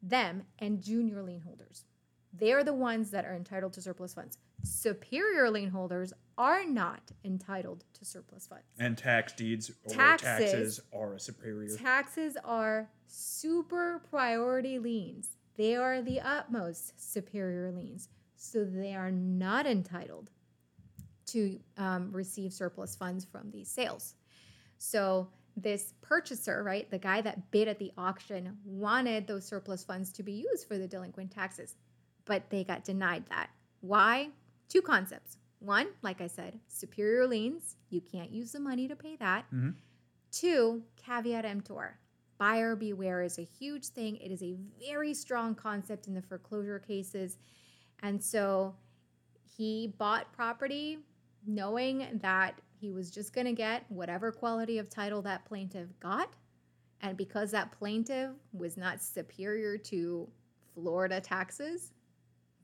Them 0.00 0.44
and 0.60 0.80
junior 0.80 1.24
lien 1.24 1.40
holders. 1.40 1.86
They're 2.32 2.62
the 2.64 2.72
ones 2.72 3.10
that 3.10 3.24
are 3.24 3.34
entitled 3.34 3.72
to 3.74 3.82
surplus 3.82 4.14
funds. 4.14 4.38
Superior 4.62 5.50
lien 5.50 5.68
holders 5.68 6.12
are 6.42 6.66
not 6.66 7.12
entitled 7.24 7.84
to 7.94 8.04
surplus 8.04 8.48
funds. 8.48 8.64
And 8.76 8.98
tax 8.98 9.32
deeds 9.32 9.70
or 9.84 9.94
Taxes. 9.94 10.26
taxes 10.26 10.80
are 10.92 11.14
a 11.14 11.20
superior. 11.20 11.76
Taxes 11.76 12.36
are 12.44 12.90
super 13.06 14.02
priority 14.10 14.80
liens. 14.80 15.36
They 15.56 15.76
are 15.76 16.02
the 16.02 16.20
utmost 16.20 16.94
superior 17.12 17.70
liens. 17.70 18.08
So 18.34 18.64
they 18.64 18.92
are 18.96 19.12
not 19.12 19.66
entitled 19.66 20.30
to 21.26 21.60
um, 21.78 22.10
receive 22.10 22.52
surplus 22.52 22.96
funds 22.96 23.24
from 23.24 23.52
these 23.52 23.68
sales. 23.68 24.16
So 24.78 25.28
this 25.56 25.94
purchaser, 26.02 26.64
right, 26.64 26.90
the 26.90 26.98
guy 26.98 27.20
that 27.20 27.52
bid 27.52 27.68
at 27.68 27.78
the 27.78 27.92
auction, 27.96 28.58
wanted 28.64 29.28
those 29.28 29.46
surplus 29.46 29.84
funds 29.84 30.10
to 30.14 30.24
be 30.24 30.32
used 30.32 30.66
for 30.66 30.76
the 30.76 30.88
delinquent 30.88 31.30
taxes, 31.30 31.76
but 32.24 32.50
they 32.50 32.64
got 32.64 32.82
denied 32.82 33.26
that. 33.28 33.50
Why? 33.80 34.30
Two 34.68 34.82
concepts. 34.82 35.36
One, 35.62 35.88
like 36.02 36.20
I 36.20 36.26
said, 36.26 36.58
superior 36.68 37.26
liens. 37.26 37.76
You 37.88 38.00
can't 38.00 38.30
use 38.30 38.52
the 38.52 38.60
money 38.60 38.88
to 38.88 38.96
pay 38.96 39.16
that. 39.16 39.50
Mhm. 39.52 39.76
Two, 40.30 40.82
caveat 40.96 41.44
emptor. 41.44 41.98
Buyer 42.38 42.74
beware 42.74 43.22
is 43.22 43.38
a 43.38 43.42
huge 43.42 43.88
thing. 43.88 44.16
It 44.16 44.32
is 44.32 44.42
a 44.42 44.54
very 44.80 45.14
strong 45.14 45.54
concept 45.54 46.08
in 46.08 46.14
the 46.14 46.22
foreclosure 46.22 46.80
cases. 46.80 47.38
And 48.00 48.22
so 48.22 48.74
he 49.56 49.94
bought 49.98 50.32
property 50.32 50.98
knowing 51.46 52.18
that 52.22 52.60
he 52.80 52.90
was 52.90 53.10
just 53.10 53.32
going 53.32 53.46
to 53.46 53.52
get 53.52 53.88
whatever 53.90 54.32
quality 54.32 54.78
of 54.78 54.88
title 54.88 55.22
that 55.22 55.44
plaintiff 55.44 55.88
got. 56.00 56.34
And 57.00 57.16
because 57.16 57.52
that 57.52 57.70
plaintiff 57.70 58.30
was 58.52 58.76
not 58.76 59.00
superior 59.02 59.76
to 59.78 60.28
Florida 60.74 61.20
taxes, 61.20 61.92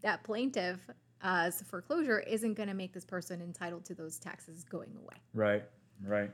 that 0.01 0.25
plaintiff 0.25 0.89
as 1.23 1.63
foreclosure 1.63 2.21
isn't 2.21 2.55
going 2.55 2.69
to 2.69 2.75
make 2.75 2.93
this 2.93 3.05
person 3.05 3.41
entitled 3.41 3.85
to 3.87 3.95
those 3.95 4.19
taxes 4.19 4.65
going 4.65 4.97
away. 4.97 5.17
Right, 5.35 5.65
right. 6.05 6.31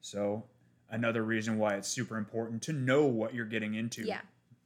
So 0.00 0.44
another 0.90 1.22
reason 1.22 1.58
why 1.58 1.74
it's 1.74 1.88
super 1.88 2.16
important 2.16 2.62
to 2.62 2.72
know 2.72 3.04
what 3.04 3.34
you're 3.34 3.46
getting 3.46 3.74
into. 3.74 4.02
Yeah, 4.02 4.20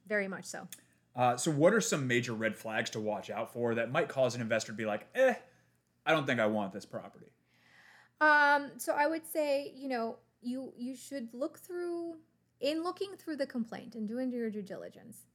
very 0.07 0.27
much 0.27 0.45
so. 0.45 0.67
Uh, 1.15 1.35
so 1.35 1.51
what 1.51 1.73
are 1.73 1.81
some 1.81 2.07
major 2.07 2.33
red 2.33 2.55
flags 2.55 2.89
to 2.91 2.99
watch 2.99 3.29
out 3.29 3.51
for 3.51 3.75
that 3.75 3.91
might 3.91 4.07
cause 4.07 4.35
an 4.35 4.41
investor 4.41 4.71
to 4.71 4.77
be 4.77 4.85
like, 4.85 5.07
eh, 5.15 5.33
I 6.05 6.11
don't 6.11 6.25
think 6.25 6.39
I 6.39 6.45
want 6.45 6.73
this 6.73 6.85
property. 6.85 7.27
Um, 8.21 8.71
so 8.77 8.93
I 8.93 9.07
would 9.07 9.25
say, 9.25 9.71
you 9.75 9.87
know, 9.87 10.17
you 10.41 10.73
you 10.77 10.95
should 10.95 11.33
look 11.33 11.59
through 11.59 12.15
in 12.61 12.83
looking 12.83 13.15
through 13.17 13.37
the 13.37 13.45
complaint 13.45 13.95
and 13.95 14.07
doing 14.07 14.31
your 14.31 14.49
due 14.49 14.61
diligence. 14.61 15.25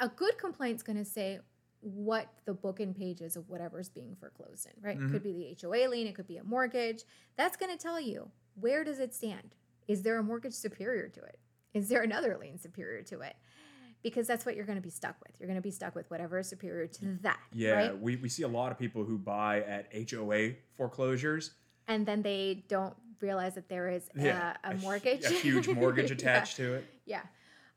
A 0.00 0.08
good 0.08 0.36
complaint's 0.38 0.82
going 0.82 0.98
to 0.98 1.04
say 1.04 1.40
what 1.80 2.28
the 2.44 2.54
book 2.54 2.80
and 2.80 2.96
pages 2.96 3.36
of 3.36 3.48
whatever's 3.48 3.88
being 3.88 4.16
foreclosed 4.18 4.66
in, 4.66 4.72
right? 4.82 4.96
It 4.96 5.10
could 5.10 5.22
mm-hmm. 5.22 5.38
be 5.38 5.56
the 5.60 5.68
HOA 5.68 5.88
lien, 5.88 6.06
it 6.06 6.14
could 6.14 6.26
be 6.26 6.38
a 6.38 6.44
mortgage. 6.44 7.04
That's 7.36 7.56
going 7.56 7.76
to 7.76 7.82
tell 7.82 8.00
you 8.00 8.30
where 8.58 8.84
does 8.84 8.98
it 8.98 9.14
stand? 9.14 9.54
Is 9.86 10.02
there 10.02 10.18
a 10.18 10.22
mortgage 10.22 10.54
superior 10.54 11.08
to 11.08 11.20
it? 11.22 11.38
Is 11.74 11.88
there 11.88 12.02
another 12.02 12.36
lien 12.40 12.58
superior 12.58 13.02
to 13.04 13.20
it? 13.20 13.36
Because 14.02 14.26
that's 14.26 14.46
what 14.46 14.56
you're 14.56 14.64
going 14.64 14.78
to 14.78 14.82
be 14.82 14.90
stuck 14.90 15.16
with. 15.26 15.38
You're 15.38 15.48
going 15.48 15.58
to 15.58 15.62
be 15.62 15.70
stuck 15.70 15.94
with 15.94 16.10
whatever 16.10 16.38
is 16.38 16.48
superior 16.48 16.86
to 16.86 17.18
that, 17.22 17.40
Yeah, 17.52 17.72
right? 17.72 18.00
we, 18.00 18.16
we 18.16 18.28
see 18.28 18.42
a 18.44 18.48
lot 18.48 18.72
of 18.72 18.78
people 18.78 19.04
who 19.04 19.18
buy 19.18 19.62
at 19.62 19.88
HOA 20.10 20.52
foreclosures. 20.76 21.52
and 21.88 22.06
then 22.06 22.22
they 22.22 22.64
don't 22.68 22.94
realize 23.20 23.54
that 23.54 23.68
there 23.68 23.88
is 23.88 24.08
Yeah, 24.14 24.54
a, 24.64 24.72
a 24.72 24.74
mortgage, 24.76 25.24
a 25.24 25.30
huge 25.30 25.68
mortgage 25.68 26.10
Yeah. 26.10 26.14
attached 26.14 26.56
to 26.56 26.74
it. 26.74 26.86
Yeah, 27.04 27.22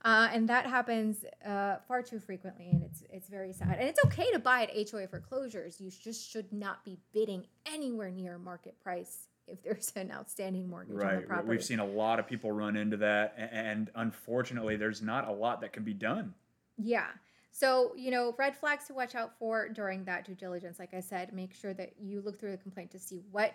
uh, 0.05 0.29
and 0.33 0.47
that 0.49 0.65
happens 0.65 1.25
uh, 1.45 1.77
far 1.87 2.01
too 2.01 2.19
frequently, 2.19 2.69
and 2.71 2.83
it's 2.83 3.03
it's 3.09 3.27
very 3.29 3.51
sad. 3.53 3.77
And 3.79 3.87
it's 3.89 3.99
okay 4.05 4.31
to 4.31 4.39
buy 4.39 4.63
at 4.63 4.89
HOA 4.89 5.07
foreclosures. 5.07 5.79
You 5.81 5.91
just 5.91 6.29
should 6.29 6.51
not 6.53 6.83
be 6.85 6.97
bidding 7.13 7.45
anywhere 7.65 8.09
near 8.11 8.37
market 8.37 8.79
price 8.81 9.27
if 9.47 9.61
there's 9.63 9.91
an 9.95 10.11
outstanding 10.11 10.69
mortgage 10.69 10.93
on 10.93 10.99
the 10.99 11.05
Right. 11.05 11.27
property. 11.27 11.49
We've 11.49 11.63
seen 11.63 11.79
a 11.79 11.85
lot 11.85 12.19
of 12.19 12.27
people 12.27 12.51
run 12.51 12.75
into 12.77 12.97
that, 12.97 13.33
and 13.51 13.89
unfortunately, 13.95 14.75
there's 14.77 15.01
not 15.01 15.27
a 15.27 15.31
lot 15.31 15.61
that 15.61 15.73
can 15.73 15.83
be 15.83 15.93
done. 15.93 16.33
Yeah. 16.77 17.07
So, 17.51 17.93
you 17.97 18.11
know, 18.11 18.35
red 18.37 18.55
flags 18.55 18.85
to 18.85 18.93
watch 18.93 19.15
out 19.15 19.33
for 19.39 19.67
during 19.69 20.05
that 20.05 20.23
due 20.23 20.35
diligence. 20.35 20.77
Like 20.79 20.93
I 20.93 21.01
said, 21.01 21.33
make 21.33 21.53
sure 21.53 21.73
that 21.73 21.93
you 21.99 22.21
look 22.21 22.39
through 22.39 22.51
the 22.51 22.57
complaint 22.57 22.91
to 22.91 22.99
see 22.99 23.21
what 23.31 23.53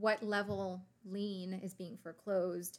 what 0.00 0.22
level 0.22 0.80
lien 1.04 1.52
is 1.52 1.74
being 1.74 1.96
foreclosed. 2.02 2.78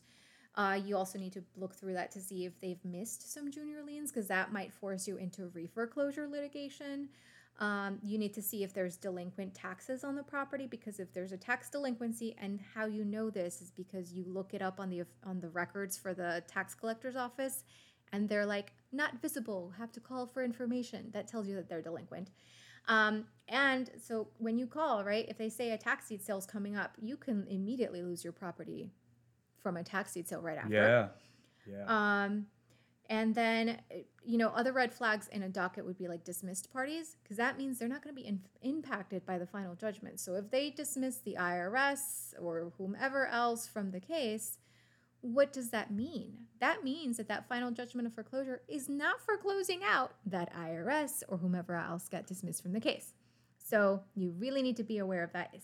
Uh, 0.58 0.80
you 0.84 0.98
also 0.98 1.20
need 1.20 1.32
to 1.32 1.44
look 1.56 1.76
through 1.76 1.94
that 1.94 2.10
to 2.12 2.20
see 2.20 2.44
if 2.44 2.60
they've 2.60 2.84
missed 2.84 3.32
some 3.32 3.52
junior 3.52 3.84
liens 3.84 4.12
because 4.12 4.28
that 4.28 4.52
might 4.52 4.74
force 4.74 5.08
you 5.08 5.16
into 5.18 5.52
reforeclosure 5.56 6.30
litigation. 6.30 7.08
Um, 7.60 8.00
you 8.04 8.18
need 8.18 8.34
to 8.34 8.42
see 8.42 8.64
if 8.64 8.74
there's 8.74 8.98
delinquent 8.98 9.54
taxes 9.54 10.04
on 10.04 10.16
the 10.16 10.24
property 10.24 10.66
because 10.66 11.00
if 11.00 11.14
there's 11.14 11.32
a 11.32 11.38
tax 11.38 11.70
delinquency, 11.70 12.36
and 12.40 12.60
how 12.74 12.86
you 12.86 13.06
know 13.06 13.30
this 13.30 13.62
is 13.62 13.72
because 13.72 14.14
you 14.14 14.26
look 14.28 14.54
it 14.56 14.62
up 14.62 14.80
on 14.80 14.90
the 14.90 15.04
on 15.24 15.40
the 15.40 15.50
records 15.50 15.98
for 15.98 16.14
the 16.14 16.44
tax 16.48 16.74
collector's 16.74 17.16
office, 17.16 17.64
and 18.12 18.28
they're 18.28 18.46
like 18.46 18.74
not 18.92 19.22
visible, 19.22 19.74
have 19.78 19.92
to 19.92 20.00
call 20.00 20.26
for 20.26 20.44
information. 20.44 21.10
That 21.14 21.28
tells 21.28 21.48
you 21.48 21.56
that 21.56 21.70
they're 21.70 21.82
delinquent. 21.82 22.32
Um, 22.88 23.26
and 23.48 23.90
so 24.02 24.30
when 24.38 24.58
you 24.58 24.66
call, 24.66 25.04
right, 25.04 25.26
if 25.28 25.38
they 25.38 25.50
say 25.50 25.72
a 25.72 25.78
tax 25.78 26.10
deed 26.10 26.22
sale 26.22 26.38
is 26.38 26.46
coming 26.46 26.76
up, 26.76 26.96
you 27.00 27.18
can 27.18 27.46
immediately 27.48 28.02
lose 28.02 28.24
your 28.24 28.34
property 28.34 28.92
from 29.62 29.78
a 29.78 29.84
tax 29.84 30.14
deed 30.14 30.28
sale 30.28 30.42
right 30.42 30.58
after. 30.58 30.74
Yeah. 30.74 31.08
Yeah. 31.74 31.86
Um, 32.24 32.48
and 33.10 33.34
then, 33.34 33.80
you 34.26 34.38
know, 34.38 34.50
other 34.50 34.74
red 34.74 34.94
flags 34.94 35.30
in 35.30 35.44
a 35.44 35.50
docket 35.50 35.86
would 35.86 35.98
be 35.98 36.08
like 36.08 36.24
dismissed 36.26 36.72
parties, 36.72 37.16
because 37.24 37.38
that 37.38 37.58
means 37.58 37.80
they're 37.80 37.88
not 37.88 38.04
going 38.04 38.16
to 38.16 38.22
be 38.22 38.28
in- 38.28 38.42
impacted 38.62 39.26
by 39.26 39.38
the 39.38 39.46
final 39.46 39.76
judgment. 39.76 40.20
So 40.20 40.36
if 40.36 40.52
they 40.52 40.70
dismiss 40.70 41.18
the 41.20 41.38
IRS 41.40 42.34
or 42.40 42.72
whomever 42.78 43.28
else 43.28 43.66
from 43.68 43.92
the 43.92 44.02
case, 44.02 44.58
what 45.22 45.54
does 45.54 45.70
that 45.70 45.92
mean? 45.92 46.34
That 46.60 46.84
means 46.84 47.18
that 47.18 47.30
that 47.30 47.48
final 47.48 47.72
judgment 47.72 48.08
of 48.08 48.14
foreclosure 48.14 48.62
is 48.68 48.90
not 48.90 49.22
foreclosing 49.22 49.82
out 49.84 50.14
that 50.26 50.54
IRS 50.54 51.24
or 51.28 51.38
whomever 51.38 51.76
else 51.76 52.10
got 52.10 52.28
dismissed 52.28 52.62
from 52.62 52.74
the 52.74 52.80
case. 52.80 53.14
So 53.58 54.02
you 54.16 54.32
really 54.38 54.62
need 54.62 54.78
to 54.78 54.84
be 54.84 54.98
aware 54.98 55.24
of 55.24 55.34
that, 55.34 55.56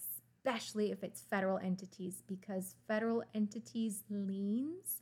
especially 0.45 0.91
if 0.91 1.03
it's 1.03 1.21
federal 1.21 1.57
entities, 1.57 2.21
because 2.27 2.75
federal 2.87 3.23
entities' 3.33 4.03
liens 4.09 5.01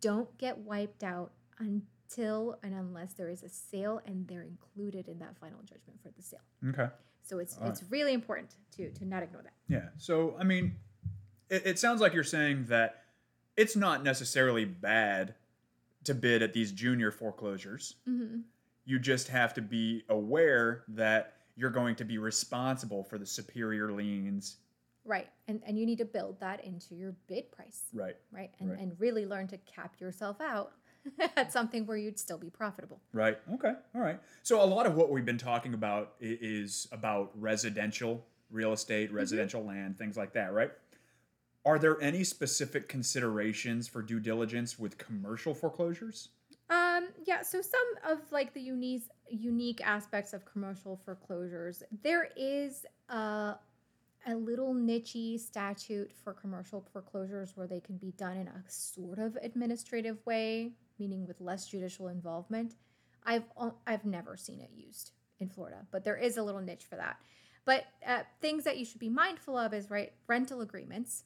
don't 0.00 0.36
get 0.38 0.58
wiped 0.58 1.04
out 1.04 1.32
until 1.58 2.58
and 2.62 2.74
unless 2.74 3.14
there 3.14 3.28
is 3.28 3.42
a 3.42 3.48
sale 3.48 4.00
and 4.04 4.26
they're 4.26 4.42
included 4.42 5.08
in 5.08 5.18
that 5.18 5.36
final 5.40 5.60
judgment 5.60 6.00
for 6.02 6.10
the 6.16 6.22
sale. 6.22 6.40
Okay. 6.68 6.88
So 7.22 7.38
it's 7.38 7.56
All 7.58 7.68
it's 7.68 7.84
really 7.90 8.12
important 8.12 8.56
to 8.76 8.90
to 8.90 9.04
not 9.04 9.22
ignore 9.22 9.42
that. 9.42 9.52
Yeah. 9.68 9.88
So, 9.96 10.34
I 10.38 10.44
mean, 10.44 10.76
it, 11.48 11.62
it 11.64 11.78
sounds 11.78 12.00
like 12.00 12.12
you're 12.12 12.24
saying 12.24 12.66
that 12.68 13.02
it's 13.56 13.76
not 13.76 14.02
necessarily 14.02 14.64
bad 14.64 15.34
to 16.04 16.14
bid 16.14 16.42
at 16.42 16.52
these 16.52 16.72
junior 16.72 17.10
foreclosures. 17.10 17.96
Mm-hmm. 18.08 18.40
You 18.84 18.98
just 18.98 19.28
have 19.28 19.54
to 19.54 19.62
be 19.62 20.04
aware 20.08 20.84
that 20.88 21.34
you're 21.58 21.70
going 21.70 21.96
to 21.96 22.04
be 22.04 22.18
responsible 22.18 23.02
for 23.02 23.18
the 23.18 23.26
superior 23.26 23.92
liens. 23.92 24.56
Right. 25.04 25.28
And 25.48 25.60
and 25.66 25.78
you 25.78 25.84
need 25.84 25.98
to 25.98 26.04
build 26.04 26.38
that 26.40 26.64
into 26.64 26.94
your 26.94 27.14
bid 27.26 27.50
price. 27.50 27.82
Right. 27.92 28.16
Right. 28.30 28.50
And 28.60 28.70
Right. 28.70 28.78
and 28.78 28.92
really 28.98 29.26
learn 29.26 29.48
to 29.48 29.58
cap 29.58 29.94
yourself 30.00 30.40
out 30.40 30.72
at 31.36 31.52
something 31.52 31.84
where 31.86 31.96
you'd 31.96 32.18
still 32.18 32.38
be 32.38 32.50
profitable. 32.50 33.00
Right. 33.12 33.38
Okay. 33.54 33.72
All 33.94 34.00
right. 34.00 34.20
So 34.42 34.62
a 34.62 34.66
lot 34.66 34.86
of 34.86 34.94
what 34.94 35.10
we've 35.10 35.24
been 35.24 35.38
talking 35.38 35.74
about 35.74 36.14
is 36.20 36.86
about 36.92 37.32
residential 37.34 38.24
real 38.50 38.72
estate, 38.72 39.08
mm-hmm. 39.08 39.16
residential 39.16 39.64
land, 39.64 39.98
things 39.98 40.16
like 40.16 40.32
that, 40.34 40.52
right? 40.52 40.70
Are 41.64 41.78
there 41.78 42.00
any 42.00 42.24
specific 42.24 42.88
considerations 42.88 43.88
for 43.88 44.00
due 44.00 44.20
diligence 44.20 44.78
with 44.78 44.96
commercial 44.96 45.54
foreclosures? 45.54 46.28
Um, 46.98 47.08
yeah, 47.24 47.42
so 47.42 47.60
some 47.60 47.80
of 48.06 48.18
like 48.30 48.54
the 48.54 48.60
unique 48.60 49.04
unique 49.30 49.80
aspects 49.84 50.32
of 50.32 50.44
commercial 50.44 50.96
foreclosures, 51.04 51.82
there 52.02 52.28
is 52.36 52.84
a 53.08 53.56
a 54.26 54.34
little 54.34 54.74
nichey 54.74 55.38
statute 55.38 56.12
for 56.24 56.32
commercial 56.32 56.84
foreclosures 56.92 57.52
where 57.56 57.66
they 57.66 57.80
can 57.80 57.96
be 57.96 58.12
done 58.12 58.36
in 58.36 58.48
a 58.48 58.64
sort 58.66 59.18
of 59.18 59.38
administrative 59.42 60.18
way, 60.26 60.72
meaning 60.98 61.26
with 61.26 61.40
less 61.40 61.68
judicial 61.68 62.08
involvement. 62.08 62.74
I've 63.24 63.44
I've 63.86 64.04
never 64.04 64.36
seen 64.36 64.60
it 64.60 64.70
used 64.74 65.12
in 65.40 65.48
Florida, 65.48 65.86
but 65.90 66.04
there 66.04 66.16
is 66.16 66.36
a 66.36 66.42
little 66.42 66.60
niche 66.60 66.84
for 66.88 66.96
that. 66.96 67.18
But 67.64 67.84
uh, 68.06 68.22
things 68.40 68.64
that 68.64 68.78
you 68.78 68.84
should 68.84 69.00
be 69.00 69.10
mindful 69.10 69.56
of 69.56 69.74
is 69.74 69.90
right 69.90 70.12
rental 70.26 70.62
agreements. 70.62 71.24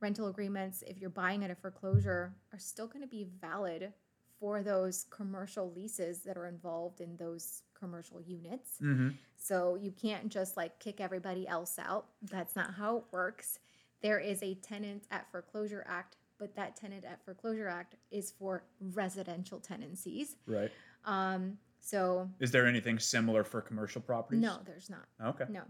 Rental 0.00 0.28
agreements, 0.28 0.82
if 0.86 0.98
you're 0.98 1.10
buying 1.10 1.44
at 1.44 1.50
a 1.50 1.54
foreclosure, 1.54 2.34
are 2.52 2.58
still 2.58 2.88
going 2.88 3.02
to 3.02 3.08
be 3.08 3.28
valid 3.40 3.92
for 4.44 4.62
those 4.62 5.06
commercial 5.08 5.72
leases 5.74 6.18
that 6.20 6.36
are 6.36 6.46
involved 6.46 7.00
in 7.00 7.16
those 7.16 7.62
commercial 7.72 8.20
units. 8.20 8.72
Mm-hmm. 8.82 9.08
So 9.38 9.74
you 9.80 9.90
can't 9.90 10.28
just 10.28 10.54
like 10.54 10.78
kick 10.78 11.00
everybody 11.00 11.48
else 11.48 11.78
out. 11.78 12.08
That's 12.30 12.54
not 12.54 12.74
how 12.74 12.98
it 12.98 13.04
works. 13.10 13.58
There 14.02 14.18
is 14.18 14.42
a 14.42 14.54
tenant 14.56 15.04
at 15.10 15.30
foreclosure 15.30 15.82
act, 15.88 16.16
but 16.38 16.54
that 16.56 16.76
tenant 16.76 17.06
at 17.06 17.24
foreclosure 17.24 17.68
act 17.68 17.94
is 18.10 18.34
for 18.38 18.64
residential 18.92 19.60
tenancies. 19.60 20.36
Right. 20.46 20.70
Um, 21.06 21.56
so 21.80 22.28
Is 22.38 22.50
there 22.50 22.66
anything 22.66 22.98
similar 22.98 23.44
for 23.44 23.62
commercial 23.62 24.02
properties? 24.02 24.42
no, 24.42 24.58
there's 24.66 24.90
not. 24.90 25.06
Okay. 25.24 25.44
No. 25.48 25.62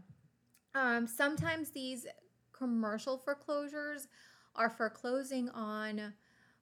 Um, 0.75 1.07
sometimes 1.07 1.71
these 1.71 2.09
commercial 2.51 3.19
foreclosures 3.19 4.09
are 4.57 4.69
foreclosing 4.69 5.49
on 5.51 6.13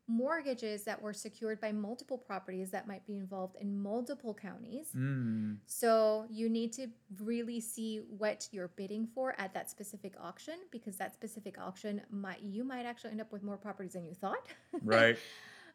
mortgages 0.09 0.85
that 0.85 1.01
were 1.01 1.13
secured 1.13 1.61
by 1.61 1.73
multiple 1.73 2.19
properties 2.19 2.71
that 2.71 2.87
might 2.89 3.07
be 3.07 3.17
involved 3.17 3.57
in 3.61 3.81
multiple 3.81 4.35
counties. 4.35 4.89
Mm, 4.97 5.59
So 5.67 6.27
you 6.31 6.49
need 6.49 6.73
to 6.75 6.89
really 7.23 7.61
see 7.61 7.99
what 8.19 8.49
you're 8.53 8.69
bidding 8.69 9.07
for 9.07 9.35
at 9.39 9.55
that 9.55 9.71
specific 9.71 10.15
auction 10.21 10.55
because 10.71 10.97
that 10.97 11.15
specific 11.15 11.57
auction 11.59 12.03
might 12.11 12.43
you 12.43 12.65
might 12.65 12.85
actually 12.85 13.13
end 13.13 13.21
up 13.21 13.33
with 13.33 13.43
more 13.43 13.57
properties 13.57 13.93
than 13.93 14.05
you 14.05 14.15
thought. 14.15 14.47
right. 14.83 15.17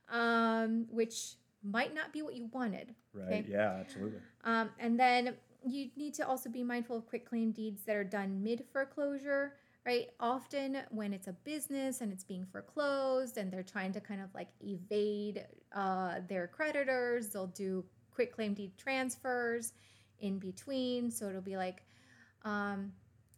um, 0.10 0.86
which 0.92 1.36
might 1.64 1.94
not 1.94 2.14
be 2.14 2.22
what 2.22 2.36
you 2.36 2.50
wanted. 2.54 2.94
Right. 3.14 3.26
Okay. 3.28 3.46
Yeah, 3.50 3.78
absolutely. 3.80 4.20
Um, 4.44 4.70
and 4.80 5.00
then 5.00 5.36
you 5.66 5.90
need 5.98 6.14
to 6.16 6.28
also 6.28 6.50
be 6.50 6.64
mindful 6.64 6.98
of 6.98 7.08
quick 7.08 7.28
claim 7.28 7.52
deeds 7.52 7.82
that 7.86 7.96
are 7.96 8.04
done 8.04 8.44
mid 8.44 8.64
foreclosure, 8.72 9.54
right? 9.88 10.10
Often 10.20 10.80
when 10.90 11.14
it's 11.14 11.28
a 11.28 11.34
business 11.34 12.02
and 12.02 12.12
it's 12.12 12.26
being 12.26 12.46
foreclosed 12.46 13.38
and 13.38 13.50
they're 13.50 13.64
trying 13.64 13.94
to 13.94 14.02
kind 14.02 14.20
of 14.22 14.28
like 14.36 14.50
evade 14.62 15.46
uh, 15.74 16.16
their 16.28 16.48
creditors, 16.48 17.30
they'll 17.30 17.48
do 17.48 17.86
quick 18.14 18.36
claim 18.36 18.54
deed 18.54 18.78
transfers 18.78 19.72
in 20.20 20.40
between. 20.40 21.10
So 21.10 21.30
it'll 21.30 21.40
be 21.40 21.56
like, 21.56 21.84
um, 22.44 22.92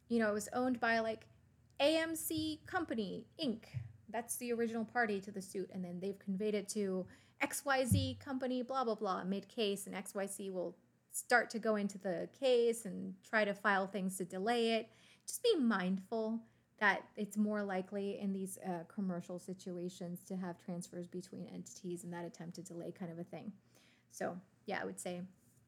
you 0.07 0.17
know, 0.17 0.27
it 0.27 0.33
was 0.33 0.49
owned 0.53 0.79
by 0.79 0.99
like 0.99 1.27
AMC 1.79 2.65
Company 2.65 3.27
Inc. 3.41 3.65
That's 4.09 4.37
the 4.37 4.51
original 4.51 4.83
party 4.83 5.21
to 5.21 5.31
the 5.31 5.43
suit, 5.43 5.69
and 5.71 5.85
then 5.85 5.99
they've 5.99 6.17
conveyed 6.17 6.55
it 6.55 6.67
to 6.69 7.05
XYZ 7.43 8.19
Company, 8.19 8.63
blah 8.63 8.83
blah 8.83 8.95
blah, 8.95 9.23
mid 9.23 9.47
case, 9.47 9.85
and 9.85 9.95
XYZ 9.95 10.51
will 10.51 10.75
start 11.11 11.51
to 11.51 11.59
go 11.59 11.75
into 11.75 11.99
the 11.99 12.27
case 12.39 12.85
and 12.85 13.13
try 13.27 13.45
to 13.45 13.53
file 13.53 13.85
things 13.85 14.17
to 14.17 14.25
delay 14.25 14.73
it. 14.73 14.89
Just 15.29 15.43
be 15.43 15.55
mindful 15.57 16.39
that 16.79 17.03
it's 17.15 17.37
more 17.37 17.61
likely 17.61 18.19
in 18.19 18.33
these 18.33 18.57
uh, 18.65 18.83
commercial 18.91 19.37
situations 19.37 20.21
to 20.27 20.35
have 20.35 20.57
transfers 20.57 21.07
between 21.07 21.45
entities 21.53 22.03
and 22.03 22.11
that 22.11 22.25
attempt 22.25 22.55
to 22.55 22.63
delay 22.63 22.91
kind 22.91 23.11
of 23.11 23.19
a 23.19 23.23
thing. 23.23 23.51
So 24.09 24.35
yeah, 24.65 24.79
I 24.81 24.85
would 24.85 24.99
say 24.99 25.21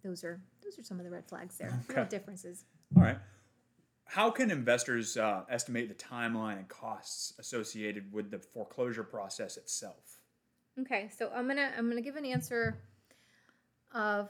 those 0.04 0.24
are 0.24 0.42
those 0.64 0.80
are 0.80 0.84
some 0.84 0.98
of 0.98 1.06
the 1.06 1.12
red 1.12 1.28
flags 1.28 1.60
there. 1.60 1.80
Okay. 1.92 2.08
differences. 2.10 2.66
All 2.98 3.04
right. 3.04 3.20
How 4.06 4.32
can 4.32 4.50
investors 4.50 5.16
uh, 5.16 5.44
estimate 5.48 5.90
the 5.90 5.96
timeline 5.96 6.58
and 6.58 6.68
costs 6.68 7.34
associated 7.38 8.12
with 8.12 8.32
the 8.32 8.40
foreclosure 8.40 9.04
process 9.04 9.58
itself? 9.58 10.22
Okay, 10.80 11.08
so 11.16 11.32
I'm 11.36 11.48
gonna 11.48 11.70
I'm 11.78 11.88
gonna 11.88 12.02
give 12.02 12.16
an 12.16 12.26
answer 12.26 12.82
of 13.94 14.30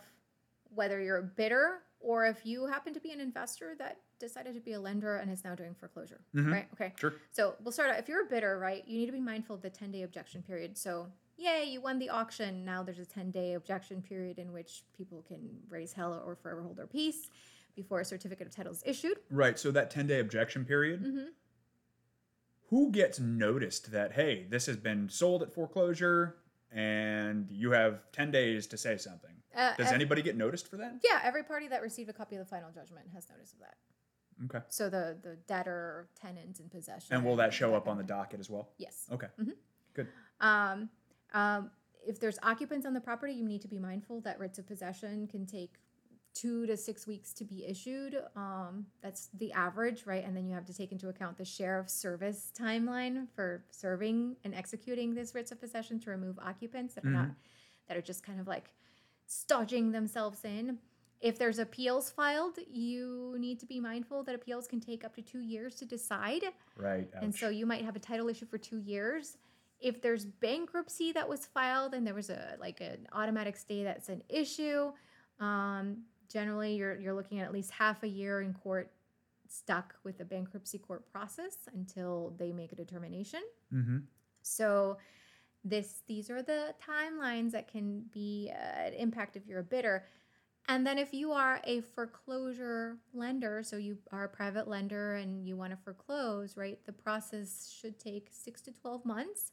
whether 0.76 1.00
you're 1.00 1.20
a 1.20 1.24
bidder 1.24 1.80
or 2.02 2.26
if 2.26 2.46
you 2.46 2.66
happen 2.68 2.94
to 2.94 3.00
be 3.00 3.12
an 3.12 3.20
investor 3.20 3.76
that 3.80 3.98
decided 4.20 4.54
to 4.56 4.60
be 4.62 4.74
a 4.74 4.80
lender 4.80 5.18
and 5.18 5.32
is 5.32 5.44
now 5.44 5.56
doing 5.56 5.74
foreclosure. 5.74 6.22
Mhm. 6.36 6.52
Right? 6.52 6.68
Okay. 6.74 6.94
Sure. 6.98 7.14
So 7.32 7.56
we'll 7.64 7.72
start 7.72 7.90
out. 7.92 8.00
If 8.00 8.08
you're 8.10 8.22
a 8.26 8.30
bidder, 8.30 8.58
right, 8.60 8.88
you 8.88 8.98
need 9.00 9.06
to 9.08 9.12
be 9.12 9.20
mindful 9.20 9.56
of 9.56 9.62
the 9.62 9.70
10 9.70 9.92
day 9.92 10.04
objection 10.04 10.44
period. 10.44 10.78
So, 10.78 11.12
yay, 11.38 11.66
you 11.66 11.82
won 11.82 12.00
the 12.00 12.10
auction. 12.10 12.64
Now 12.66 12.84
there's 12.84 13.00
a 13.00 13.06
10 13.06 13.32
day 13.32 13.54
objection 13.54 14.02
period 14.02 14.38
in 14.40 14.52
which 14.52 14.84
people 14.98 15.24
can 15.28 15.62
raise 15.70 15.94
hell 15.94 16.22
or 16.26 16.36
forever 16.36 16.62
hold 16.62 16.78
their 16.78 16.88
peace 16.88 17.30
before 17.76 18.02
a 18.02 18.06
certificate 18.06 18.46
of 18.48 18.54
title 18.56 18.74
is 18.74 18.84
issued. 18.86 19.18
Right. 19.30 19.58
So 19.58 19.72
that 19.72 19.90
10 19.92 20.08
day 20.08 20.20
objection 20.20 20.66
period, 20.66 21.02
Mm-hmm. 21.04 21.28
who 22.70 22.92
gets 22.92 23.20
noticed 23.20 23.92
that, 23.92 24.14
hey, 24.14 24.46
this 24.50 24.66
has 24.66 24.78
been 24.78 25.10
sold 25.10 25.42
at 25.44 25.52
foreclosure 25.54 26.38
and 26.72 27.50
you 27.52 27.72
have 27.72 28.12
10 28.14 28.32
days 28.32 28.66
to 28.68 28.78
say 28.78 28.98
something? 28.98 29.41
Uh, 29.56 29.76
Does 29.76 29.88
ev- 29.88 29.94
anybody 29.94 30.22
get 30.22 30.36
noticed 30.38 30.68
for 30.68 30.78
that? 30.78 30.96
yeah, 31.04 31.20
every 31.24 31.44
party 31.44 31.68
that 31.68 31.82
received 31.82 32.10
a 32.10 32.14
copy 32.14 32.36
of 32.36 32.40
the 32.40 32.46
final 32.50 32.72
judgment 32.72 33.08
has 33.14 33.28
notice 33.30 33.54
of 33.54 33.60
that. 33.60 33.76
Okay. 34.46 34.66
So 34.70 34.90
the 34.90 35.18
the 35.22 35.36
debtor, 35.48 36.08
tenant 36.20 36.60
in 36.60 36.70
possession. 36.70 37.16
And 37.16 37.24
will 37.26 37.36
that 37.36 37.54
show 37.54 37.76
up 37.76 37.88
on 37.88 37.98
the 37.98 38.04
docket 38.04 38.40
as 38.40 38.50
well? 38.50 38.70
Yes. 38.78 39.08
Okay. 39.12 39.28
Mhm. 39.40 39.54
Good. 39.94 40.08
Um, 40.40 40.90
um, 41.34 41.70
if 42.08 42.20
there's 42.20 42.40
occupants 42.42 42.86
on 42.88 42.94
the 42.94 43.02
property, 43.02 43.34
you 43.34 43.46
need 43.46 43.62
to 43.62 43.68
be 43.68 43.78
mindful 43.78 44.22
that 44.22 44.40
writs 44.40 44.58
of 44.58 44.66
possession 44.66 45.28
can 45.28 45.46
take 45.46 45.76
two 46.34 46.66
to 46.66 46.78
six 46.78 47.06
weeks 47.06 47.34
to 47.34 47.44
be 47.44 47.66
issued. 47.66 48.16
Um, 48.38 48.88
that's 49.02 49.28
the 49.34 49.52
average, 49.52 50.06
right? 50.08 50.24
And 50.26 50.36
then 50.36 50.48
you 50.48 50.56
have 50.56 50.66
to 50.66 50.74
take 50.74 50.94
into 50.94 51.10
account 51.10 51.38
the 51.38 51.44
sheriff's 51.46 51.94
service 51.94 52.52
timeline 52.58 53.28
for 53.36 53.66
serving 53.70 54.38
and 54.46 54.56
executing 54.56 55.14
these 55.14 55.36
writs 55.36 55.52
of 55.52 55.60
possession 55.60 56.00
to 56.00 56.10
remove 56.10 56.40
occupants 56.40 56.96
that 56.96 57.04
are 57.04 57.10
not 57.10 57.30
that 57.90 57.98
are 57.98 58.02
just 58.02 58.24
kind 58.24 58.40
of 58.40 58.48
like 58.48 58.72
stodging 59.32 59.92
themselves 59.92 60.44
in. 60.44 60.78
If 61.22 61.38
there's 61.38 61.60
appeals 61.60 62.10
filed, 62.10 62.58
you 62.70 63.36
need 63.40 63.60
to 63.60 63.66
be 63.66 63.80
mindful 63.80 64.24
that 64.24 64.36
appeals 64.36 64.68
can 64.68 64.82
take 64.82 65.06
up 65.06 65.16
to 65.16 65.22
two 65.22 65.40
years 65.40 65.76
to 65.76 65.86
decide. 65.86 66.44
Right. 66.76 67.08
And 67.22 67.34
so 67.34 67.48
you 67.50 67.66
might 67.66 67.86
have 67.86 67.96
a 67.96 68.00
title 68.00 68.28
issue 68.28 68.46
for 68.46 68.58
two 68.58 68.80
years. 68.80 69.38
If 69.80 70.02
there's 70.02 70.26
bankruptcy 70.26 71.12
that 71.14 71.30
was 71.30 71.46
filed 71.46 71.94
and 71.94 72.06
there 72.06 72.14
was 72.14 72.30
a 72.30 72.58
like 72.60 72.82
an 72.82 73.08
automatic 73.14 73.56
stay 73.56 73.84
that's 73.84 74.10
an 74.10 74.22
issue, 74.28 74.92
um, 75.40 76.04
generally 76.28 76.76
you're 76.76 77.00
you're 77.00 77.14
looking 77.14 77.40
at 77.40 77.46
at 77.46 77.54
least 77.54 77.72
half 77.72 78.04
a 78.04 78.08
year 78.08 78.42
in 78.42 78.54
court 78.54 78.92
stuck 79.48 79.96
with 80.04 80.18
the 80.18 80.26
bankruptcy 80.26 80.78
court 80.78 81.10
process 81.12 81.56
until 81.74 82.34
they 82.38 82.52
make 82.52 82.72
a 82.72 82.76
determination. 82.76 83.42
Mhm. 83.74 84.04
So 84.42 84.98
this 85.64 86.02
these 86.08 86.30
are 86.30 86.42
the 86.42 86.74
timelines 86.82 87.52
that 87.52 87.68
can 87.68 88.06
be 88.12 88.52
uh, 88.54 88.88
an 88.88 88.94
impact 88.94 89.36
if 89.36 89.46
you're 89.46 89.60
a 89.60 89.64
bidder. 89.64 90.06
And 90.68 90.86
then 90.86 90.98
if 90.98 91.14
you 91.14 91.32
are 91.32 91.60
a 91.64 91.82
foreclosure 91.82 92.98
lender, 93.14 93.64
so 93.64 93.78
you 93.78 93.98
are 94.12 94.26
a 94.26 94.30
private 94.30 94.68
lender 94.68 95.16
and 95.16 95.46
you 95.46 95.58
want 95.58 95.72
to 95.72 95.78
foreclose, 95.78 96.56
right? 96.56 96.80
The 96.86 96.94
process 96.94 97.76
should 97.80 98.00
take 98.00 98.30
6 98.32 98.62
to 98.62 98.72
12 98.72 99.06
months. 99.06 99.52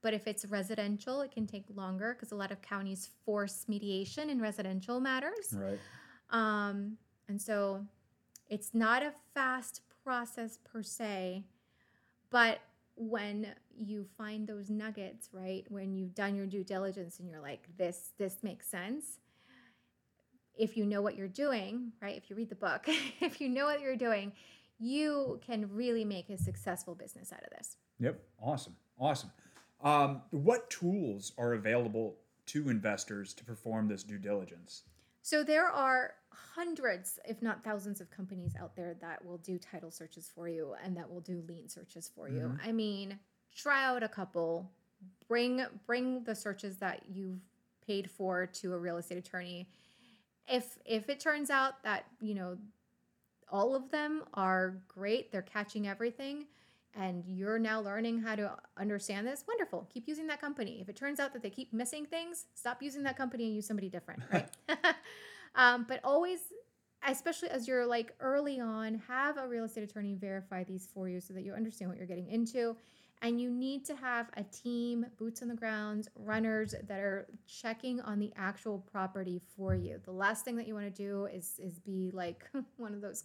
But 0.00 0.14
if 0.14 0.26
it's 0.26 0.44
residential, 0.44 1.22
it 1.22 1.32
can 1.32 1.46
take 1.46 1.64
longer 1.74 2.14
because 2.14 2.32
a 2.32 2.36
lot 2.36 2.52
of 2.52 2.62
counties 2.62 3.08
force 3.24 3.64
mediation 3.66 4.30
in 4.30 4.40
residential 4.40 5.00
matters. 5.00 5.52
Right. 5.52 5.78
Um, 6.30 6.98
and 7.28 7.40
so 7.40 7.84
it's 8.48 8.74
not 8.74 9.02
a 9.02 9.12
fast 9.34 9.82
process 10.04 10.58
per 10.64 10.82
se, 10.82 11.44
but 12.30 12.60
when 12.98 13.46
you 13.76 14.06
find 14.16 14.46
those 14.46 14.68
nuggets, 14.70 15.28
right? 15.32 15.64
When 15.68 15.94
you've 15.94 16.14
done 16.14 16.34
your 16.34 16.46
due 16.46 16.64
diligence 16.64 17.20
and 17.20 17.28
you're 17.28 17.40
like, 17.40 17.68
this 17.76 18.10
this 18.18 18.38
makes 18.42 18.68
sense. 18.68 19.18
If 20.56 20.76
you 20.76 20.86
know 20.86 21.00
what 21.00 21.16
you're 21.16 21.28
doing, 21.28 21.92
right? 22.02 22.16
If 22.16 22.28
you 22.28 22.36
read 22.36 22.48
the 22.48 22.56
book, 22.56 22.86
if 23.20 23.40
you 23.40 23.48
know 23.48 23.66
what 23.66 23.80
you're 23.80 23.96
doing, 23.96 24.32
you 24.78 25.40
can 25.46 25.68
really 25.72 26.04
make 26.04 26.28
a 26.30 26.36
successful 26.36 26.94
business 26.94 27.32
out 27.32 27.42
of 27.44 27.50
this. 27.56 27.76
Yep. 28.00 28.20
Awesome. 28.40 28.76
Awesome. 28.98 29.30
Um, 29.82 30.22
what 30.30 30.68
tools 30.70 31.32
are 31.38 31.52
available 31.52 32.16
to 32.46 32.68
investors 32.68 33.32
to 33.34 33.44
perform 33.44 33.88
this 33.88 34.02
due 34.02 34.18
diligence? 34.18 34.82
So 35.22 35.44
there 35.44 35.68
are 35.68 36.14
hundreds, 36.54 37.18
if 37.24 37.42
not 37.42 37.62
thousands, 37.64 38.00
of 38.00 38.10
companies 38.10 38.54
out 38.58 38.74
there 38.76 38.94
that 39.00 39.24
will 39.24 39.38
do 39.38 39.58
title 39.58 39.90
searches 39.90 40.30
for 40.34 40.48
you 40.48 40.74
and 40.82 40.96
that 40.96 41.10
will 41.10 41.20
do 41.20 41.42
lien 41.48 41.68
searches 41.68 42.08
for 42.08 42.28
you. 42.28 42.48
Mhm. 42.48 42.66
I 42.66 42.72
mean, 42.72 43.18
try 43.54 43.84
out 43.84 44.02
a 44.02 44.08
couple, 44.08 44.70
bring 45.26 45.64
bring 45.86 46.24
the 46.24 46.34
searches 46.34 46.78
that 46.78 47.08
you've 47.08 47.40
paid 47.86 48.10
for 48.10 48.46
to 48.46 48.72
a 48.74 48.78
real 48.78 48.96
estate 48.98 49.18
attorney. 49.18 49.68
If 50.48 50.78
if 50.84 51.08
it 51.08 51.20
turns 51.20 51.50
out 51.50 51.82
that, 51.82 52.06
you 52.20 52.34
know, 52.34 52.58
all 53.50 53.74
of 53.74 53.90
them 53.90 54.24
are 54.34 54.82
great, 54.88 55.30
they're 55.32 55.42
catching 55.42 55.86
everything, 55.88 56.46
and 56.94 57.24
you're 57.26 57.58
now 57.58 57.80
learning 57.80 58.20
how 58.20 58.34
to 58.36 58.56
understand 58.76 59.26
this, 59.26 59.44
wonderful. 59.46 59.86
Keep 59.92 60.08
using 60.08 60.26
that 60.28 60.40
company. 60.40 60.80
If 60.80 60.88
it 60.88 60.96
turns 60.96 61.18
out 61.20 61.32
that 61.32 61.42
they 61.42 61.50
keep 61.50 61.72
missing 61.72 62.06
things, 62.06 62.46
stop 62.54 62.82
using 62.82 63.02
that 63.04 63.16
company 63.16 63.46
and 63.46 63.54
use 63.54 63.66
somebody 63.66 63.88
different, 63.88 64.22
right? 64.32 64.48
um, 65.54 65.86
but 65.88 66.00
always, 66.04 66.40
especially 67.06 67.50
as 67.50 67.68
you're 67.68 67.86
like 67.86 68.14
early 68.20 68.60
on, 68.60 69.02
have 69.08 69.36
a 69.38 69.46
real 69.46 69.64
estate 69.64 69.84
attorney 69.84 70.14
verify 70.14 70.64
these 70.64 70.88
for 70.92 71.08
you 71.08 71.20
so 71.20 71.34
that 71.34 71.42
you 71.42 71.52
understand 71.52 71.90
what 71.90 71.98
you're 71.98 72.06
getting 72.06 72.28
into. 72.28 72.76
And 73.20 73.40
you 73.40 73.50
need 73.50 73.84
to 73.86 73.96
have 73.96 74.30
a 74.36 74.44
team, 74.44 75.04
boots 75.18 75.42
on 75.42 75.48
the 75.48 75.54
ground, 75.54 76.08
runners 76.14 76.72
that 76.86 77.00
are 77.00 77.26
checking 77.48 78.00
on 78.00 78.20
the 78.20 78.32
actual 78.36 78.78
property 78.92 79.40
for 79.56 79.74
you. 79.74 80.00
The 80.04 80.12
last 80.12 80.44
thing 80.44 80.54
that 80.56 80.68
you 80.68 80.74
want 80.74 80.86
to 80.86 81.02
do 81.02 81.26
is 81.26 81.54
is 81.58 81.80
be 81.80 82.10
like 82.12 82.44
one 82.76 82.94
of 82.94 83.00
those 83.00 83.24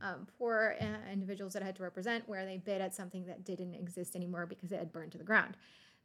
um, 0.00 0.26
poor 0.38 0.76
uh, 0.80 1.12
individuals 1.12 1.52
that 1.52 1.62
I 1.62 1.66
had 1.66 1.76
to 1.76 1.82
represent 1.82 2.28
where 2.28 2.46
they 2.46 2.56
bid 2.56 2.80
at 2.80 2.94
something 2.94 3.26
that 3.26 3.44
didn't 3.44 3.74
exist 3.74 4.16
anymore 4.16 4.46
because 4.46 4.72
it 4.72 4.78
had 4.78 4.92
burned 4.92 5.12
to 5.12 5.18
the 5.18 5.24
ground. 5.24 5.56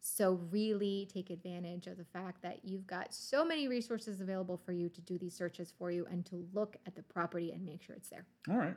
So 0.05 0.41
really 0.51 1.07
take 1.11 1.29
advantage 1.29 1.87
of 1.87 1.97
the 1.97 2.03
fact 2.03 2.41
that 2.41 2.59
you've 2.61 2.85
got 2.85 3.13
so 3.13 3.45
many 3.45 3.69
resources 3.69 4.19
available 4.19 4.59
for 4.65 4.73
you 4.73 4.89
to 4.89 4.99
do 4.99 5.17
these 5.17 5.33
searches 5.33 5.73
for 5.79 5.91
you 5.91 6.05
and 6.11 6.25
to 6.25 6.45
look 6.53 6.75
at 6.85 6.93
the 6.93 7.03
property 7.03 7.53
and 7.53 7.65
make 7.65 7.81
sure 7.81 7.95
it's 7.95 8.09
there. 8.09 8.25
All 8.49 8.57
right. 8.57 8.75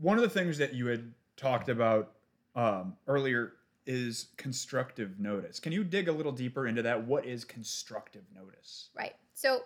One 0.00 0.16
of 0.16 0.22
the 0.22 0.30
things 0.30 0.56
that 0.56 0.72
you 0.72 0.86
had 0.86 1.12
talked 1.36 1.68
about 1.68 2.12
um, 2.54 2.96
earlier 3.06 3.52
is 3.84 4.28
constructive 4.38 5.20
notice. 5.20 5.60
Can 5.60 5.72
you 5.72 5.84
dig 5.84 6.08
a 6.08 6.12
little 6.12 6.32
deeper 6.32 6.66
into 6.66 6.80
that? 6.82 7.06
What 7.06 7.26
is 7.26 7.44
constructive 7.44 8.22
notice? 8.34 8.88
Right. 8.96 9.14
So 9.34 9.60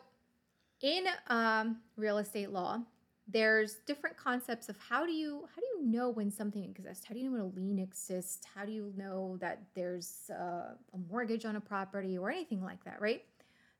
in 0.81 1.05
um, 1.29 1.79
real 1.97 2.19
estate 2.19 2.51
law, 2.51 2.81
there's 3.33 3.77
different 3.87 4.17
concepts 4.17 4.69
of 4.69 4.77
how 4.89 5.07
do 5.07 5.13
you 5.13 5.47
how 5.55 5.61
do 5.61 5.67
you 5.67 5.87
know 5.87 6.11
when 6.11 6.31
something 6.31 6.65
exists? 6.65 7.05
How 7.05 7.15
do 7.15 7.21
you 7.21 7.27
know 7.27 7.33
when 7.33 7.41
a 7.41 7.47
lien 7.47 7.79
exists? 7.79 8.47
How 8.55 8.65
do 8.65 8.73
you 8.73 8.93
know 8.97 9.37
that 9.41 9.63
there's 9.75 10.31
uh, 10.31 10.75
a 10.95 10.99
mortgage 11.09 11.45
on 11.45 11.57
a 11.57 11.61
property 11.61 12.19
or 12.19 12.31
anything 12.31 12.63
like 12.63 12.83
that? 12.85 13.01
Right. 13.01 13.25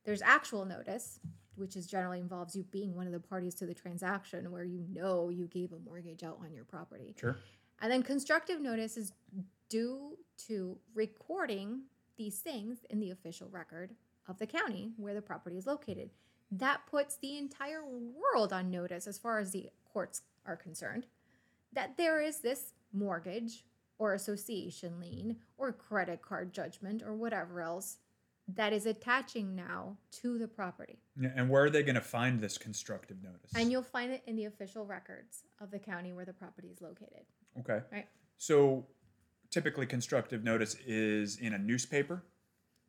There's 0.03 0.21
actual 0.21 0.65
notice, 0.65 1.19
which 1.55 1.75
is 1.75 1.85
generally 1.85 2.19
involves 2.19 2.55
you 2.55 2.63
being 2.63 2.95
one 2.95 3.05
of 3.07 3.13
the 3.13 3.19
parties 3.19 3.55
to 3.55 3.65
the 3.65 3.73
transaction 3.73 4.51
where 4.51 4.63
you 4.63 4.85
know 4.91 5.29
you 5.29 5.47
gave 5.47 5.73
a 5.73 5.79
mortgage 5.79 6.23
out 6.23 6.39
on 6.41 6.53
your 6.53 6.63
property. 6.63 7.15
Sure. 7.19 7.37
And 7.81 7.91
then 7.91 8.03
constructive 8.03 8.61
notice 8.61 8.97
is 8.97 9.13
due 9.69 10.17
to 10.47 10.77
recording 10.93 11.81
these 12.17 12.39
things 12.39 12.79
in 12.89 12.99
the 12.99 13.11
official 13.11 13.49
record 13.49 13.95
of 14.27 14.37
the 14.37 14.45
county 14.45 14.91
where 14.97 15.13
the 15.13 15.21
property 15.21 15.57
is 15.57 15.65
located. 15.65 16.09
That 16.51 16.81
puts 16.89 17.17
the 17.17 17.37
entire 17.37 17.81
world 17.85 18.51
on 18.51 18.69
notice 18.69 19.07
as 19.07 19.17
far 19.17 19.39
as 19.39 19.51
the 19.51 19.69
courts 19.91 20.21
are 20.45 20.55
concerned 20.55 21.05
that 21.73 21.95
there 21.97 22.21
is 22.21 22.39
this 22.39 22.73
mortgage 22.91 23.63
or 23.97 24.13
association 24.13 24.99
lien 24.99 25.37
or 25.57 25.71
credit 25.71 26.21
card 26.21 26.51
judgment 26.53 27.01
or 27.05 27.13
whatever 27.15 27.61
else 27.61 27.97
that 28.47 28.73
is 28.73 28.85
attaching 28.85 29.55
now 29.55 29.95
to 30.11 30.37
the 30.37 30.47
property. 30.47 30.99
Yeah, 31.17 31.29
and 31.35 31.49
where 31.49 31.63
are 31.63 31.69
they 31.69 31.83
going 31.83 31.95
to 31.95 32.01
find 32.01 32.41
this 32.41 32.57
constructive 32.57 33.23
notice? 33.23 33.51
And 33.55 33.71
you'll 33.71 33.83
find 33.83 34.11
it 34.11 34.23
in 34.27 34.35
the 34.35 34.45
official 34.45 34.85
records 34.85 35.43
of 35.61 35.71
the 35.71 35.79
county 35.79 36.11
where 36.11 36.25
the 36.25 36.33
property 36.33 36.67
is 36.67 36.81
located. 36.81 37.23
okay. 37.59 37.79
Right. 37.91 38.07
So 38.37 38.87
typically 39.51 39.85
constructive 39.85 40.43
notice 40.43 40.75
is 40.85 41.37
in 41.37 41.53
a 41.53 41.57
newspaper, 41.57 42.23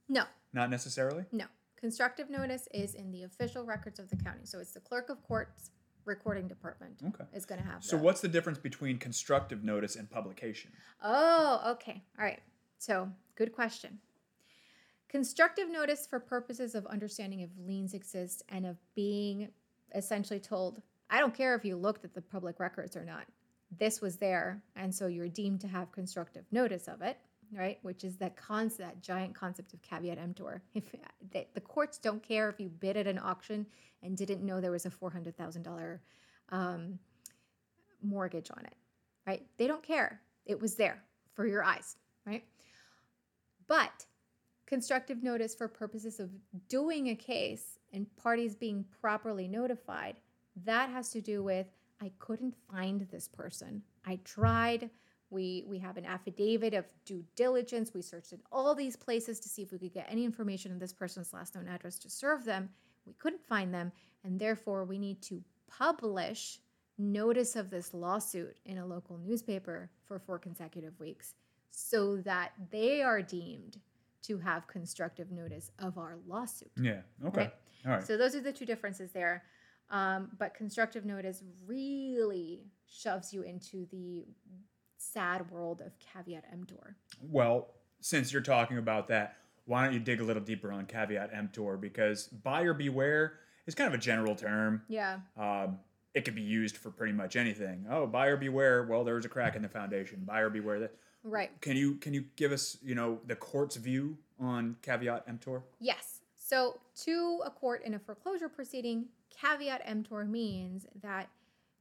No, 0.09 0.25
not 0.53 0.71
necessarily. 0.71 1.25
No. 1.31 1.45
Constructive 1.87 2.31
notice 2.31 2.69
is 2.73 2.95
in 2.95 3.11
the 3.11 3.25
official 3.25 3.65
records 3.65 3.99
of 3.99 4.09
the 4.09 4.15
county. 4.15 4.43
So 4.45 4.61
it's 4.61 4.71
the 4.73 4.79
clerk 4.79 5.09
of 5.11 5.21
courts 5.25 5.73
recording 6.05 6.47
department 6.47 7.03
Okay. 7.05 7.25
is 7.35 7.45
going 7.45 7.61
to 7.61 7.67
have 7.67 7.83
So 7.83 7.97
what's 7.97 8.21
the 8.21 8.29
difference 8.29 8.59
between 8.59 8.99
constructive 8.99 9.65
notice 9.65 9.97
and 9.97 10.09
publication? 10.09 10.71
Oh, 11.03 11.61
okay. 11.73 12.01
All 12.17 12.25
right. 12.25 12.39
So, 12.79 13.09
good 13.35 13.53
question. 13.53 13.99
Constructive 15.09 15.69
notice 15.69 16.07
for 16.07 16.21
purposes 16.21 16.77
of 16.77 16.87
understanding 16.87 17.41
if 17.41 17.51
liens 17.67 17.95
exist 17.95 18.45
and 18.49 18.65
of 18.65 18.77
being 18.95 19.49
essentially 19.93 20.39
told, 20.41 20.83
I 21.11 21.19
don't 21.19 21.35
care 21.35 21.57
if 21.57 21.65
you 21.65 21.75
looked 21.77 22.05
at 22.05 22.15
the 22.15 22.23
public 22.23 22.61
records 22.61 22.97
or 22.97 23.05
not. 23.05 23.27
This 23.77 24.01
was 24.01 24.19
there, 24.19 24.63
and 24.77 24.95
so 24.95 25.09
you're 25.09 25.29
deemed 25.29 25.61
to 25.63 25.69
have 25.69 25.91
constructive 25.91 26.45
notice 26.53 26.87
of 26.87 27.03
it, 27.03 27.19
right? 27.53 27.79
Which 27.83 28.05
is 28.05 28.17
that 28.17 28.37
concept, 28.37 28.81
that 28.81 29.03
giant 29.03 29.35
concept 29.35 29.75
of 29.75 29.83
caveat 29.83 30.19
emptor. 30.19 30.63
If 30.75 30.91
the, 31.33 31.47
the 31.55 31.61
courts 31.61 31.99
don't 31.99 32.23
care 32.23 32.49
if 32.49 32.59
you 32.59 32.69
bid 32.69 32.97
at 32.97 33.07
an 33.07 33.19
auction 33.19 33.67
and 34.03 34.17
didn't 34.17 34.45
know 34.45 34.61
there 34.61 34.71
was 34.71 34.87
a 34.87 34.91
four 34.91 35.11
hundred 35.11 35.37
thousand 35.37 35.63
dollar 35.63 36.01
um, 36.51 36.99
mortgage 38.03 38.51
on 38.51 38.65
it, 38.65 38.75
right? 39.27 39.43
They 39.59 39.67
don't 39.67 39.83
care. 39.83 40.21
It 40.47 40.61
was 40.61 40.75
there 40.75 41.03
for 41.35 41.47
your 41.47 41.63
eyes, 41.63 41.97
right? 42.27 42.45
But 43.69 44.07
constructive 44.67 45.23
notice 45.23 45.55
for 45.55 45.69
purposes 45.69 46.19
of 46.19 46.31
doing 46.69 47.11
a 47.11 47.15
case 47.15 47.79
and 47.93 48.07
parties 48.17 48.55
being 48.55 48.85
properly 49.01 49.47
notified, 49.47 50.17
that 50.65 50.91
has 50.91 51.11
to 51.11 51.21
do 51.21 51.43
with 51.43 51.67
I 52.01 52.11
couldn't 52.19 52.55
find 52.71 53.07
this 53.11 53.29
person. 53.29 53.83
I 54.05 54.19
tried. 54.25 54.91
We 55.33 55.65
we 55.67 55.79
have 55.79 55.97
an 55.97 56.05
affidavit 56.05 56.75
of 56.75 56.85
due 57.07 57.25
diligence. 57.37 57.95
We 57.95 58.03
searched 58.03 58.33
in 58.33 58.41
all 58.53 58.75
these 58.75 58.97
places 58.97 59.41
to 59.41 59.49
see 59.49 59.63
if 59.63 59.73
we 59.73 59.79
could 59.79 59.95
get 59.95 60.07
any 60.11 60.25
information 60.25 60.73
on 60.73 60.79
this 60.79 60.93
person's 60.93 61.33
last 61.33 61.55
known 61.55 61.69
address 61.69 61.99
to 62.01 62.11
serve 62.11 62.45
them. 62.45 62.69
We 63.07 63.15
couldn't 63.15 63.45
find 63.45 63.73
them, 63.73 63.93
and 64.25 64.39
therefore 64.39 64.85
we 64.85 64.99
need 64.99 65.23
to 65.23 65.43
publish 65.67 66.61
notice 66.99 67.57
of 67.57 67.71
this 67.71 67.95
lawsuit 67.95 68.59
in 68.67 68.77
a 68.79 68.87
local 68.87 69.17
newspaper 69.19 69.91
for 70.07 70.19
four 70.19 70.39
consecutive 70.39 71.01
weeks 71.01 71.35
so 71.71 72.19
that 72.19 72.53
they 72.71 73.03
are 73.03 73.23
deemed 73.23 73.79
to 74.25 74.39
have 74.39 74.67
constructive 74.69 75.33
notice 75.33 75.71
of 75.79 75.97
our 75.97 76.19
lawsuit. 76.29 76.71
Yeah. 76.77 77.01
Okay. 77.27 77.41
Right. 77.41 77.53
All 77.87 77.93
right. 77.93 78.07
So 78.07 78.19
those 78.19 78.35
are 78.35 78.43
the 78.43 78.53
two 78.53 78.67
differences 78.67 79.11
there. 79.13 79.43
Um, 79.91 80.29
but 80.39 80.55
constructive 80.55 81.05
notice 81.05 81.43
really 81.67 82.65
shoves 82.87 83.33
you 83.33 83.43
into 83.43 83.87
the 83.91 84.27
sad 85.13 85.51
world 85.51 85.81
of 85.85 85.93
caveat 85.99 86.45
emptor. 86.53 86.97
Well, 87.21 87.69
since 88.01 88.33
you're 88.33 88.43
talking 88.43 88.79
about 88.79 89.09
that, 89.09 89.37
why 89.67 89.85
don't 89.85 89.95
you 89.95 90.01
dig 90.01 90.21
a 90.21 90.25
little 90.25 90.43
deeper 90.43 90.73
on 90.73 90.87
caveat 90.87 91.31
emptor? 91.33 91.77
Because 91.77 92.27
buyer 92.29 92.75
beware 92.75 93.35
is 93.67 93.75
kind 93.75 93.89
of 93.89 93.95
a 93.95 94.03
general 94.03 94.35
term. 94.35 94.83
Yeah. 94.89 95.19
Um, 95.39 95.79
it 96.15 96.25
could 96.25 96.35
be 96.35 96.43
used 96.43 96.77
for 96.77 96.91
pretty 96.91 97.13
much 97.13 97.37
anything. 97.37 97.87
Oh, 97.89 98.07
buyer 98.07 98.37
beware. 98.37 98.85
Well, 98.85 99.05
there's 99.05 99.25
a 99.25 99.29
crack 99.29 99.57
in 99.57 99.63
the 99.63 99.69
foundation. 99.69 100.25
Buyer 100.27 100.51
beware. 100.51 100.81
That 100.81 100.95
Right. 101.25 101.51
can 101.61 101.77
you 101.77 101.95
can 101.97 102.13
you 102.15 102.25
give 102.35 102.51
us 102.51 102.77
you 102.83 102.95
know 102.97 103.21
the 103.27 103.37
court's 103.37 103.77
view 103.77 104.19
on 104.41 104.77
caveat 104.83 105.25
emptor? 105.29 105.63
Yes. 105.79 106.21
So, 106.37 106.81
to 107.05 107.41
a 107.47 107.51
court 107.51 107.83
in 107.85 107.95
a 107.95 107.99
foreclosure 108.01 108.49
proceeding, 108.49 109.07
caveat 109.31 109.81
emptor 109.85 110.25
means 110.25 110.87
that 111.01 111.31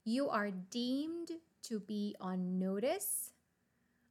you 0.05 0.29
are 0.29 0.51
deemed 0.51 1.31
to 1.71 1.79
be 1.79 2.15
on 2.19 2.59
notice 2.59 3.31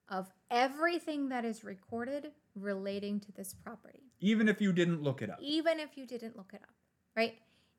of 0.09 0.33
everything 0.51 1.29
that 1.29 1.45
is 1.45 1.63
recorded 1.63 2.33
relating 2.57 3.21
to 3.21 3.31
this 3.33 3.55
property, 3.55 4.01
Even 4.21 4.49
if 4.49 4.61
you 4.61 4.73
didn't 4.73 5.03
look 5.03 5.21
it 5.23 5.29
up. 5.31 5.39
even 5.41 5.79
if 5.79 5.97
you 5.97 6.07
didn't 6.07 6.37
look 6.37 6.53
it 6.55 6.63
up, 6.63 6.75
right? 7.15 7.35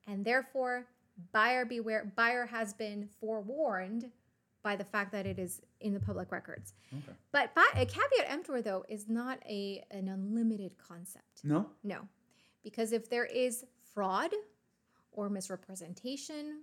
And 0.07 0.23
therefore, 0.23 0.85
buyer 1.33 1.65
beware, 1.65 2.13
buyer 2.15 2.45
has 2.45 2.73
been 2.73 3.07
forewarned 3.19 4.11
by 4.63 4.75
the 4.75 4.83
fact 4.83 5.11
that 5.13 5.25
it 5.25 5.39
is 5.39 5.61
in 5.79 5.93
the 5.93 5.99
public 5.99 6.31
records. 6.31 6.73
Okay. 6.93 7.17
But 7.31 7.51
a 7.75 7.85
caveat 7.85 8.27
emptor, 8.27 8.61
though, 8.61 8.85
is 8.87 9.09
not 9.09 9.39
a 9.49 9.83
an 9.89 10.07
unlimited 10.07 10.75
concept. 10.77 11.43
No. 11.43 11.65
No, 11.83 12.07
because 12.63 12.91
if 12.91 13.09
there 13.09 13.25
is 13.25 13.65
fraud 13.93 14.31
or 15.11 15.29
misrepresentation 15.29 16.61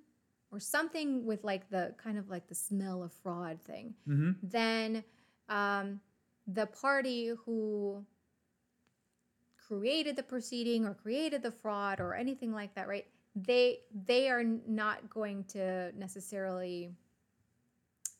or 0.50 0.60
something 0.60 1.24
with 1.26 1.44
like 1.44 1.68
the 1.70 1.94
kind 2.02 2.18
of 2.18 2.28
like 2.30 2.46
the 2.48 2.54
smell 2.54 3.02
of 3.02 3.12
fraud 3.12 3.58
thing, 3.64 3.94
Mm-hmm. 4.08 4.30
then 4.42 5.04
um, 5.48 6.00
the 6.46 6.66
party 6.66 7.32
who 7.44 8.04
created 9.68 10.16
the 10.16 10.22
proceeding 10.22 10.86
or 10.86 10.94
created 10.94 11.42
the 11.42 11.52
fraud 11.52 12.00
or 12.00 12.14
anything 12.14 12.52
like 12.52 12.74
that, 12.74 12.88
right? 12.88 13.06
They 13.36 13.80
they 14.06 14.28
are 14.30 14.42
not 14.42 15.10
going 15.10 15.44
to 15.48 15.92
necessarily 15.96 16.90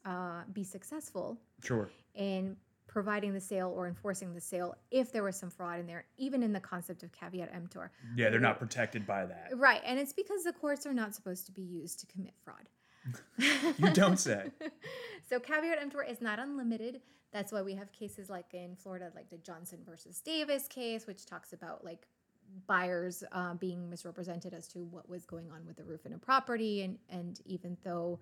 uh, 0.04 0.42
be 0.52 0.64
successful 0.64 1.38
Sure. 1.62 1.90
in 2.14 2.56
providing 2.88 3.32
the 3.32 3.40
sale 3.40 3.72
or 3.76 3.86
enforcing 3.86 4.34
the 4.34 4.40
sale 4.40 4.74
if 4.90 5.12
there 5.12 5.22
was 5.22 5.36
some 5.36 5.50
fraud 5.50 5.78
in 5.78 5.86
there, 5.86 6.06
even 6.16 6.42
in 6.42 6.52
the 6.52 6.60
concept 6.60 7.02
of 7.04 7.12
caveat 7.12 7.50
emptor. 7.54 7.92
Yeah, 8.16 8.30
they're 8.30 8.40
not 8.40 8.58
protected 8.58 9.06
by 9.06 9.26
that. 9.26 9.50
Right, 9.54 9.82
and 9.84 9.98
it's 9.98 10.12
because 10.12 10.42
the 10.42 10.52
courts 10.52 10.86
are 10.86 10.94
not 10.94 11.14
supposed 11.14 11.46
to 11.46 11.52
be 11.52 11.62
used 11.62 12.00
to 12.00 12.06
commit 12.06 12.34
fraud. 12.42 12.68
You 13.78 13.90
don't 13.92 14.18
say. 14.18 14.50
so 15.28 15.38
caveat 15.38 15.78
emptor 15.80 16.02
is 16.02 16.20
not 16.20 16.38
unlimited. 16.38 17.00
That's 17.32 17.52
why 17.52 17.62
we 17.62 17.74
have 17.74 17.92
cases 17.92 18.28
like 18.28 18.54
in 18.54 18.74
Florida, 18.74 19.12
like 19.14 19.30
the 19.30 19.38
Johnson 19.38 19.80
versus 19.86 20.20
Davis 20.20 20.66
case, 20.66 21.06
which 21.06 21.26
talks 21.26 21.52
about 21.52 21.84
like 21.84 22.08
buyers 22.66 23.22
uh, 23.32 23.54
being 23.54 23.88
misrepresented 23.90 24.54
as 24.54 24.66
to 24.68 24.78
what 24.78 25.08
was 25.08 25.24
going 25.26 25.50
on 25.50 25.66
with 25.66 25.76
the 25.76 25.84
roof 25.84 26.06
in 26.06 26.14
a 26.14 26.18
property, 26.18 26.82
and 26.82 26.98
and 27.10 27.40
even 27.44 27.76
though, 27.84 28.18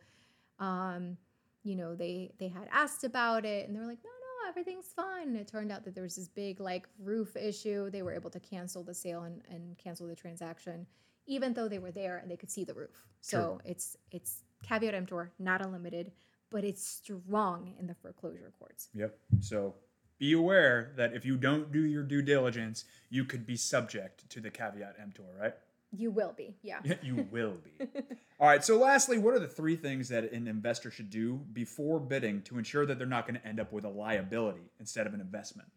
um, 0.59 1.17
you 1.63 1.77
know, 1.77 1.95
they 1.95 2.33
they 2.39 2.49
had 2.49 2.69
asked 2.73 3.05
about 3.05 3.45
it, 3.45 3.67
and 3.67 3.75
they 3.75 3.81
were 3.81 3.87
like, 3.87 4.03
no, 4.05 4.11
no, 4.11 4.26
everything's 4.49 4.87
fine. 4.87 5.29
And 5.29 5.37
it 5.37 5.49
turned 5.49 5.73
out 5.73 5.85
that 5.85 5.95
there 5.95 6.05
was 6.05 6.17
this 6.17 6.29
big 6.29 6.61
like 6.61 6.89
roof 6.99 7.37
issue. 7.37 7.91
They 7.91 8.03
were 8.03 8.15
able 8.15 8.31
to 8.31 8.41
cancel 8.41 8.83
the 8.83 8.95
sale 8.95 9.23
and, 9.23 9.43
and 9.51 9.77
cancel 9.79 10.07
the 10.07 10.15
transaction, 10.15 10.87
even 11.27 11.53
though 11.53 11.69
they 11.69 11.79
were 11.79 11.93
there 11.93 12.19
and 12.19 12.31
they 12.31 12.37
could 12.37 12.51
see 12.51 12.65
the 12.65 12.75
roof. 12.75 13.07
So 13.21 13.61
it's 13.65 13.97
it's 14.11 14.43
caveat 14.63 14.95
emptor, 14.95 15.33
not 15.39 15.65
unlimited, 15.65 16.13
but 16.51 16.65
it's 16.65 16.87
strong 16.87 17.75
in 17.79 17.87
the 17.87 17.95
foreclosure 17.95 18.53
courts. 18.59 18.89
Yep. 18.95 19.19
So 19.41 19.75
be 20.19 20.33
aware 20.33 20.93
that 20.97 21.13
if 21.13 21.25
you 21.25 21.37
don't 21.37 21.73
do 21.73 21.81
your 21.81 22.03
due 22.03 22.23
diligence, 22.23 22.85
you 23.11 23.25
could 23.25 23.47
be 23.47 23.57
subject 23.57 24.29
to 24.31 24.41
the 24.41 24.51
caveat 24.51 24.97
emptor, 25.01 25.25
right? 25.39 25.55
You 25.93 26.11
will 26.11 26.35
be, 26.37 26.57
yeah. 26.63 26.81
you 27.03 27.27
will 27.31 27.55
be. 27.65 27.87
All 28.41 28.49
right. 28.49 28.65
So, 28.65 28.77
lastly, 28.79 29.19
what 29.19 29.35
are 29.35 29.39
the 29.39 29.49
three 29.49 29.77
things 29.77 30.09
that 30.09 30.33
an 30.33 30.47
investor 30.47 30.91
should 30.91 31.11
do 31.11 31.41
before 31.53 32.01
bidding 32.01 32.43
to 32.43 32.59
ensure 32.59 32.85
that 32.87 32.99
they're 32.99 33.07
not 33.07 33.27
going 33.27 33.41
to 33.41 33.47
end 33.47 33.61
up 33.61 33.73
with 33.73 33.85
a 33.85 33.89
liability 33.89 34.71
instead 34.79 35.07
of 35.07 35.15
an 35.15 35.21
investment? 35.21 35.69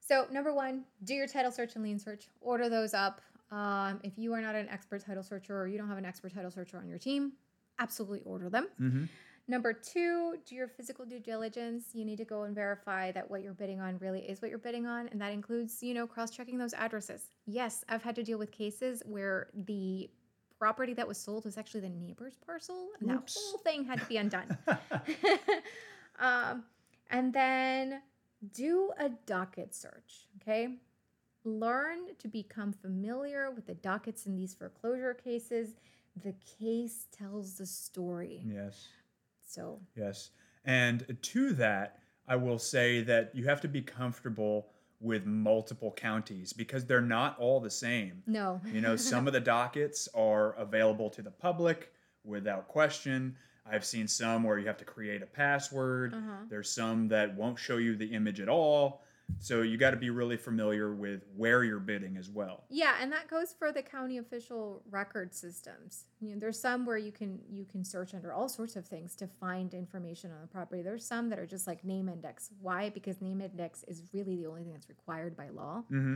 So, 0.00 0.26
number 0.30 0.52
one, 0.52 0.84
do 1.04 1.14
your 1.14 1.26
title 1.26 1.52
search 1.52 1.74
and 1.76 1.84
lien 1.84 1.98
search. 1.98 2.28
Order 2.40 2.68
those 2.68 2.94
up. 2.94 3.20
Um, 3.50 4.00
if 4.02 4.18
you 4.18 4.32
are 4.32 4.40
not 4.40 4.54
an 4.54 4.68
expert 4.68 5.04
title 5.04 5.22
searcher 5.22 5.56
or 5.56 5.68
you 5.68 5.78
don't 5.78 5.88
have 5.88 5.98
an 5.98 6.04
expert 6.04 6.34
title 6.34 6.50
searcher 6.50 6.78
on 6.78 6.88
your 6.88 6.98
team, 6.98 7.32
absolutely 7.78 8.20
order 8.24 8.50
them. 8.50 8.68
Mm-hmm. 8.80 9.04
Number 9.46 9.74
two, 9.74 10.36
do 10.46 10.54
your 10.54 10.68
physical 10.68 11.04
due 11.04 11.20
diligence. 11.20 11.88
You 11.92 12.04
need 12.04 12.16
to 12.16 12.24
go 12.24 12.44
and 12.44 12.54
verify 12.54 13.12
that 13.12 13.30
what 13.30 13.42
you're 13.42 13.52
bidding 13.52 13.78
on 13.78 13.98
really 13.98 14.20
is 14.20 14.40
what 14.40 14.48
you're 14.48 14.58
bidding 14.58 14.86
on. 14.86 15.08
And 15.08 15.20
that 15.20 15.32
includes, 15.32 15.82
you 15.82 15.92
know, 15.92 16.06
cross 16.06 16.30
checking 16.30 16.56
those 16.56 16.72
addresses. 16.72 17.28
Yes, 17.46 17.84
I've 17.88 18.02
had 18.02 18.14
to 18.16 18.22
deal 18.22 18.38
with 18.38 18.50
cases 18.50 19.02
where 19.04 19.48
the 19.66 20.08
property 20.58 20.94
that 20.94 21.06
was 21.06 21.18
sold 21.18 21.44
was 21.44 21.58
actually 21.58 21.80
the 21.80 21.90
neighbor's 21.90 22.38
parcel, 22.46 22.88
and 22.98 23.10
that 23.10 23.30
whole 23.36 23.58
thing 23.58 23.84
had 23.84 24.00
to 24.00 24.06
be 24.06 24.16
undone. 24.16 24.56
um, 26.18 26.64
and 27.10 27.32
then 27.32 28.00
do 28.54 28.90
a 28.98 29.10
docket 29.26 29.74
search, 29.74 30.26
okay? 30.40 30.76
Learn 31.44 32.14
to 32.18 32.28
become 32.28 32.72
familiar 32.72 33.50
with 33.50 33.66
the 33.66 33.74
dockets 33.74 34.24
in 34.24 34.36
these 34.36 34.54
foreclosure 34.54 35.12
cases. 35.12 35.74
The 36.22 36.34
case 36.58 37.08
tells 37.12 37.54
the 37.54 37.66
story. 37.66 38.40
yes. 38.46 38.86
So, 39.46 39.80
Yes. 39.96 40.30
And 40.64 41.16
to 41.20 41.52
that, 41.54 41.98
I 42.26 42.36
will 42.36 42.58
say 42.58 43.02
that 43.02 43.30
you 43.34 43.44
have 43.44 43.60
to 43.62 43.68
be 43.68 43.82
comfortable 43.82 44.68
with 45.00 45.26
multiple 45.26 45.92
counties 45.92 46.52
because 46.52 46.86
they're 46.86 47.00
not 47.02 47.38
all 47.38 47.60
the 47.60 47.70
same. 47.70 48.22
no. 48.26 48.60
You 48.72 48.80
know, 48.80 48.96
some 48.96 49.26
of 49.26 49.34
the 49.34 49.40
dockets 49.40 50.08
are 50.14 50.54
available 50.54 51.10
to 51.10 51.20
the 51.22 51.30
public 51.30 51.92
without 52.24 52.68
question. 52.68 53.36
I've 53.70 53.84
seen 53.84 54.08
some 54.08 54.42
where 54.42 54.58
you 54.58 54.66
have 54.66 54.78
to 54.78 54.84
create 54.84 55.22
a 55.22 55.26
password. 55.26 56.14
Uh-huh. 56.14 56.44
There's 56.48 56.70
some 56.70 57.08
that 57.08 57.34
won't 57.34 57.58
show 57.58 57.76
you 57.76 57.96
the 57.96 58.06
image 58.06 58.40
at 58.40 58.48
all. 58.48 59.02
So 59.38 59.62
you 59.62 59.76
got 59.76 59.90
to 59.90 59.96
be 59.96 60.10
really 60.10 60.36
familiar 60.36 60.94
with 60.94 61.22
where 61.36 61.64
you're 61.64 61.80
bidding 61.80 62.16
as 62.16 62.30
well. 62.30 62.64
Yeah, 62.70 62.94
and 63.00 63.12
that 63.12 63.28
goes 63.28 63.54
for 63.58 63.72
the 63.72 63.82
county 63.82 64.18
official 64.18 64.82
record 64.90 65.34
systems. 65.34 66.04
You 66.20 66.30
know, 66.30 66.40
there's 66.40 66.58
some 66.58 66.86
where 66.86 66.96
you 66.96 67.12
can 67.12 67.40
you 67.50 67.64
can 67.64 67.84
search 67.84 68.14
under 68.14 68.32
all 68.32 68.48
sorts 68.48 68.76
of 68.76 68.86
things 68.86 69.14
to 69.16 69.26
find 69.26 69.74
information 69.74 70.30
on 70.30 70.40
the 70.40 70.46
property. 70.46 70.82
There's 70.82 71.04
some 71.04 71.28
that 71.30 71.38
are 71.38 71.46
just 71.46 71.66
like 71.66 71.84
name 71.84 72.08
index. 72.08 72.50
Why? 72.60 72.90
Because 72.90 73.20
name 73.20 73.40
index 73.40 73.84
is 73.84 74.02
really 74.12 74.36
the 74.36 74.46
only 74.46 74.62
thing 74.62 74.72
that's 74.72 74.88
required 74.88 75.36
by 75.36 75.48
law. 75.48 75.82
Mm-hmm. 75.90 76.14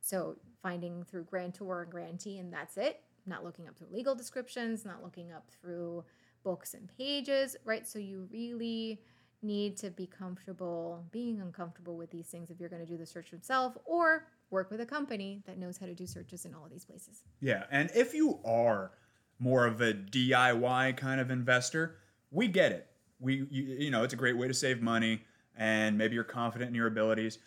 So 0.00 0.36
finding 0.62 1.04
through 1.04 1.24
grantor 1.24 1.82
and 1.82 1.90
grantee, 1.90 2.38
and 2.38 2.52
that's 2.52 2.76
it. 2.76 3.00
Not 3.26 3.44
looking 3.44 3.68
up 3.68 3.76
through 3.76 3.88
legal 3.92 4.14
descriptions, 4.14 4.84
not 4.84 5.02
looking 5.02 5.32
up 5.32 5.50
through 5.50 6.04
books 6.42 6.74
and 6.74 6.88
pages, 6.96 7.56
right? 7.64 7.86
So 7.86 7.98
you 7.98 8.26
really 8.30 9.00
need 9.42 9.76
to 9.78 9.90
be 9.90 10.06
comfortable 10.06 11.04
being 11.10 11.40
uncomfortable 11.40 11.96
with 11.96 12.10
these 12.10 12.26
things 12.26 12.50
if 12.50 12.60
you're 12.60 12.68
going 12.68 12.84
to 12.84 12.90
do 12.90 12.98
the 12.98 13.06
search 13.06 13.32
yourself 13.32 13.76
or 13.84 14.26
work 14.50 14.70
with 14.70 14.80
a 14.80 14.86
company 14.86 15.42
that 15.46 15.58
knows 15.58 15.78
how 15.78 15.86
to 15.86 15.94
do 15.94 16.06
searches 16.06 16.44
in 16.44 16.54
all 16.54 16.64
of 16.64 16.70
these 16.70 16.84
places. 16.84 17.22
Yeah, 17.40 17.64
and 17.70 17.90
if 17.94 18.12
you 18.14 18.40
are 18.44 18.92
more 19.38 19.66
of 19.66 19.80
a 19.80 19.94
DIY 19.94 20.96
kind 20.96 21.20
of 21.20 21.30
investor, 21.30 21.96
we 22.30 22.48
get 22.48 22.72
it. 22.72 22.86
We 23.18 23.46
you, 23.50 23.62
you 23.62 23.90
know, 23.90 24.02
it's 24.02 24.14
a 24.14 24.16
great 24.16 24.36
way 24.36 24.48
to 24.48 24.54
save 24.54 24.82
money 24.82 25.22
and 25.56 25.96
maybe 25.96 26.14
you're 26.14 26.24
confident 26.24 26.68
in 26.68 26.74
your 26.74 26.86
abilities. 26.86 27.38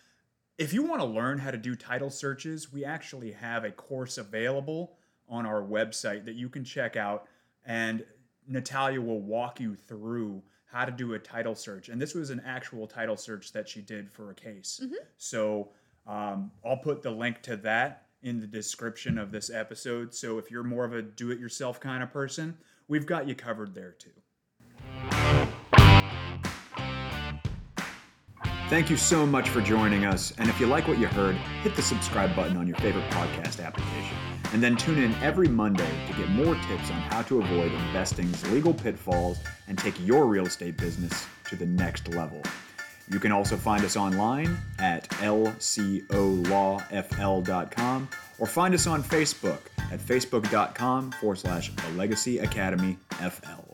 If 0.57 0.73
you 0.73 0.83
want 0.83 1.01
to 1.01 1.07
learn 1.07 1.39
how 1.39 1.51
to 1.51 1.57
do 1.57 1.75
title 1.75 2.09
searches, 2.09 2.71
we 2.71 2.85
actually 2.85 3.31
have 3.31 3.63
a 3.63 3.71
course 3.71 4.17
available 4.17 4.97
on 5.27 5.45
our 5.45 5.63
website 5.63 6.25
that 6.25 6.35
you 6.35 6.49
can 6.49 6.63
check 6.63 6.95
out 6.95 7.25
and 7.65 8.05
Natalia 8.47 9.01
will 9.01 9.21
walk 9.21 9.59
you 9.59 9.75
through 9.75 10.43
how 10.73 10.83
to 10.85 10.91
do 10.91 11.13
a 11.13 11.19
title 11.19 11.53
search. 11.53 11.89
And 11.89 12.01
this 12.01 12.15
was 12.15 12.31
an 12.31 12.41
actual 12.43 12.87
title 12.87 13.15
search 13.15 13.53
that 13.53 13.69
she 13.69 13.79
did 13.79 14.11
for 14.11 14.31
a 14.31 14.33
case. 14.33 14.81
So 15.17 15.69
um, 16.07 16.51
I'll 16.65 16.77
put 16.77 17.03
the 17.03 17.11
link 17.11 17.43
to 17.43 17.55
that 17.57 18.07
in 18.23 18.39
the 18.39 18.47
description 18.47 19.19
of 19.19 19.31
this 19.31 19.51
episode. 19.51 20.15
So 20.15 20.39
if 20.39 20.49
you're 20.49 20.63
more 20.63 20.83
of 20.83 20.93
a 20.93 21.03
do 21.03 21.29
it 21.29 21.39
yourself 21.39 21.79
kind 21.79 22.01
of 22.01 22.11
person, 22.11 22.57
we've 22.87 23.05
got 23.05 23.27
you 23.27 23.35
covered 23.35 23.75
there 23.75 23.91
too. 23.91 24.09
Thank 28.69 28.89
you 28.89 28.97
so 28.97 29.27
much 29.27 29.49
for 29.49 29.61
joining 29.61 30.05
us. 30.05 30.33
And 30.39 30.49
if 30.49 30.59
you 30.59 30.65
like 30.65 30.87
what 30.87 30.97
you 30.97 31.05
heard, 31.05 31.35
hit 31.61 31.75
the 31.75 31.83
subscribe 31.83 32.35
button 32.35 32.57
on 32.57 32.65
your 32.65 32.77
favorite 32.77 33.07
podcast 33.11 33.63
application. 33.63 34.32
And 34.53 34.61
then 34.61 34.77
tune 34.77 34.99
in 34.99 35.13
every 35.15 35.47
Monday 35.47 35.89
to 36.07 36.13
get 36.13 36.29
more 36.29 36.53
tips 36.53 36.89
on 36.91 37.01
how 37.09 37.23
to 37.23 37.41
avoid 37.41 37.71
investing's 37.71 38.49
legal 38.51 38.73
pitfalls 38.73 39.39
and 39.67 39.77
take 39.77 39.95
your 40.05 40.25
real 40.25 40.45
estate 40.45 40.77
business 40.77 41.25
to 41.49 41.55
the 41.55 41.65
next 41.65 42.07
level. 42.09 42.41
You 43.11 43.19
can 43.19 43.31
also 43.31 43.57
find 43.57 43.83
us 43.83 43.97
online 43.97 44.57
at 44.79 45.09
lcolawfl.com 45.09 45.59
or 48.39 48.47
find 48.47 48.73
us 48.73 48.87
on 48.87 49.03
Facebook 49.03 49.59
at 49.91 49.99
facebook.com 49.99 51.11
forward 51.13 51.39
slash 51.39 51.69
the 51.75 51.89
Legacy 51.97 52.39
Academy 52.39 52.97
FL. 53.09 53.72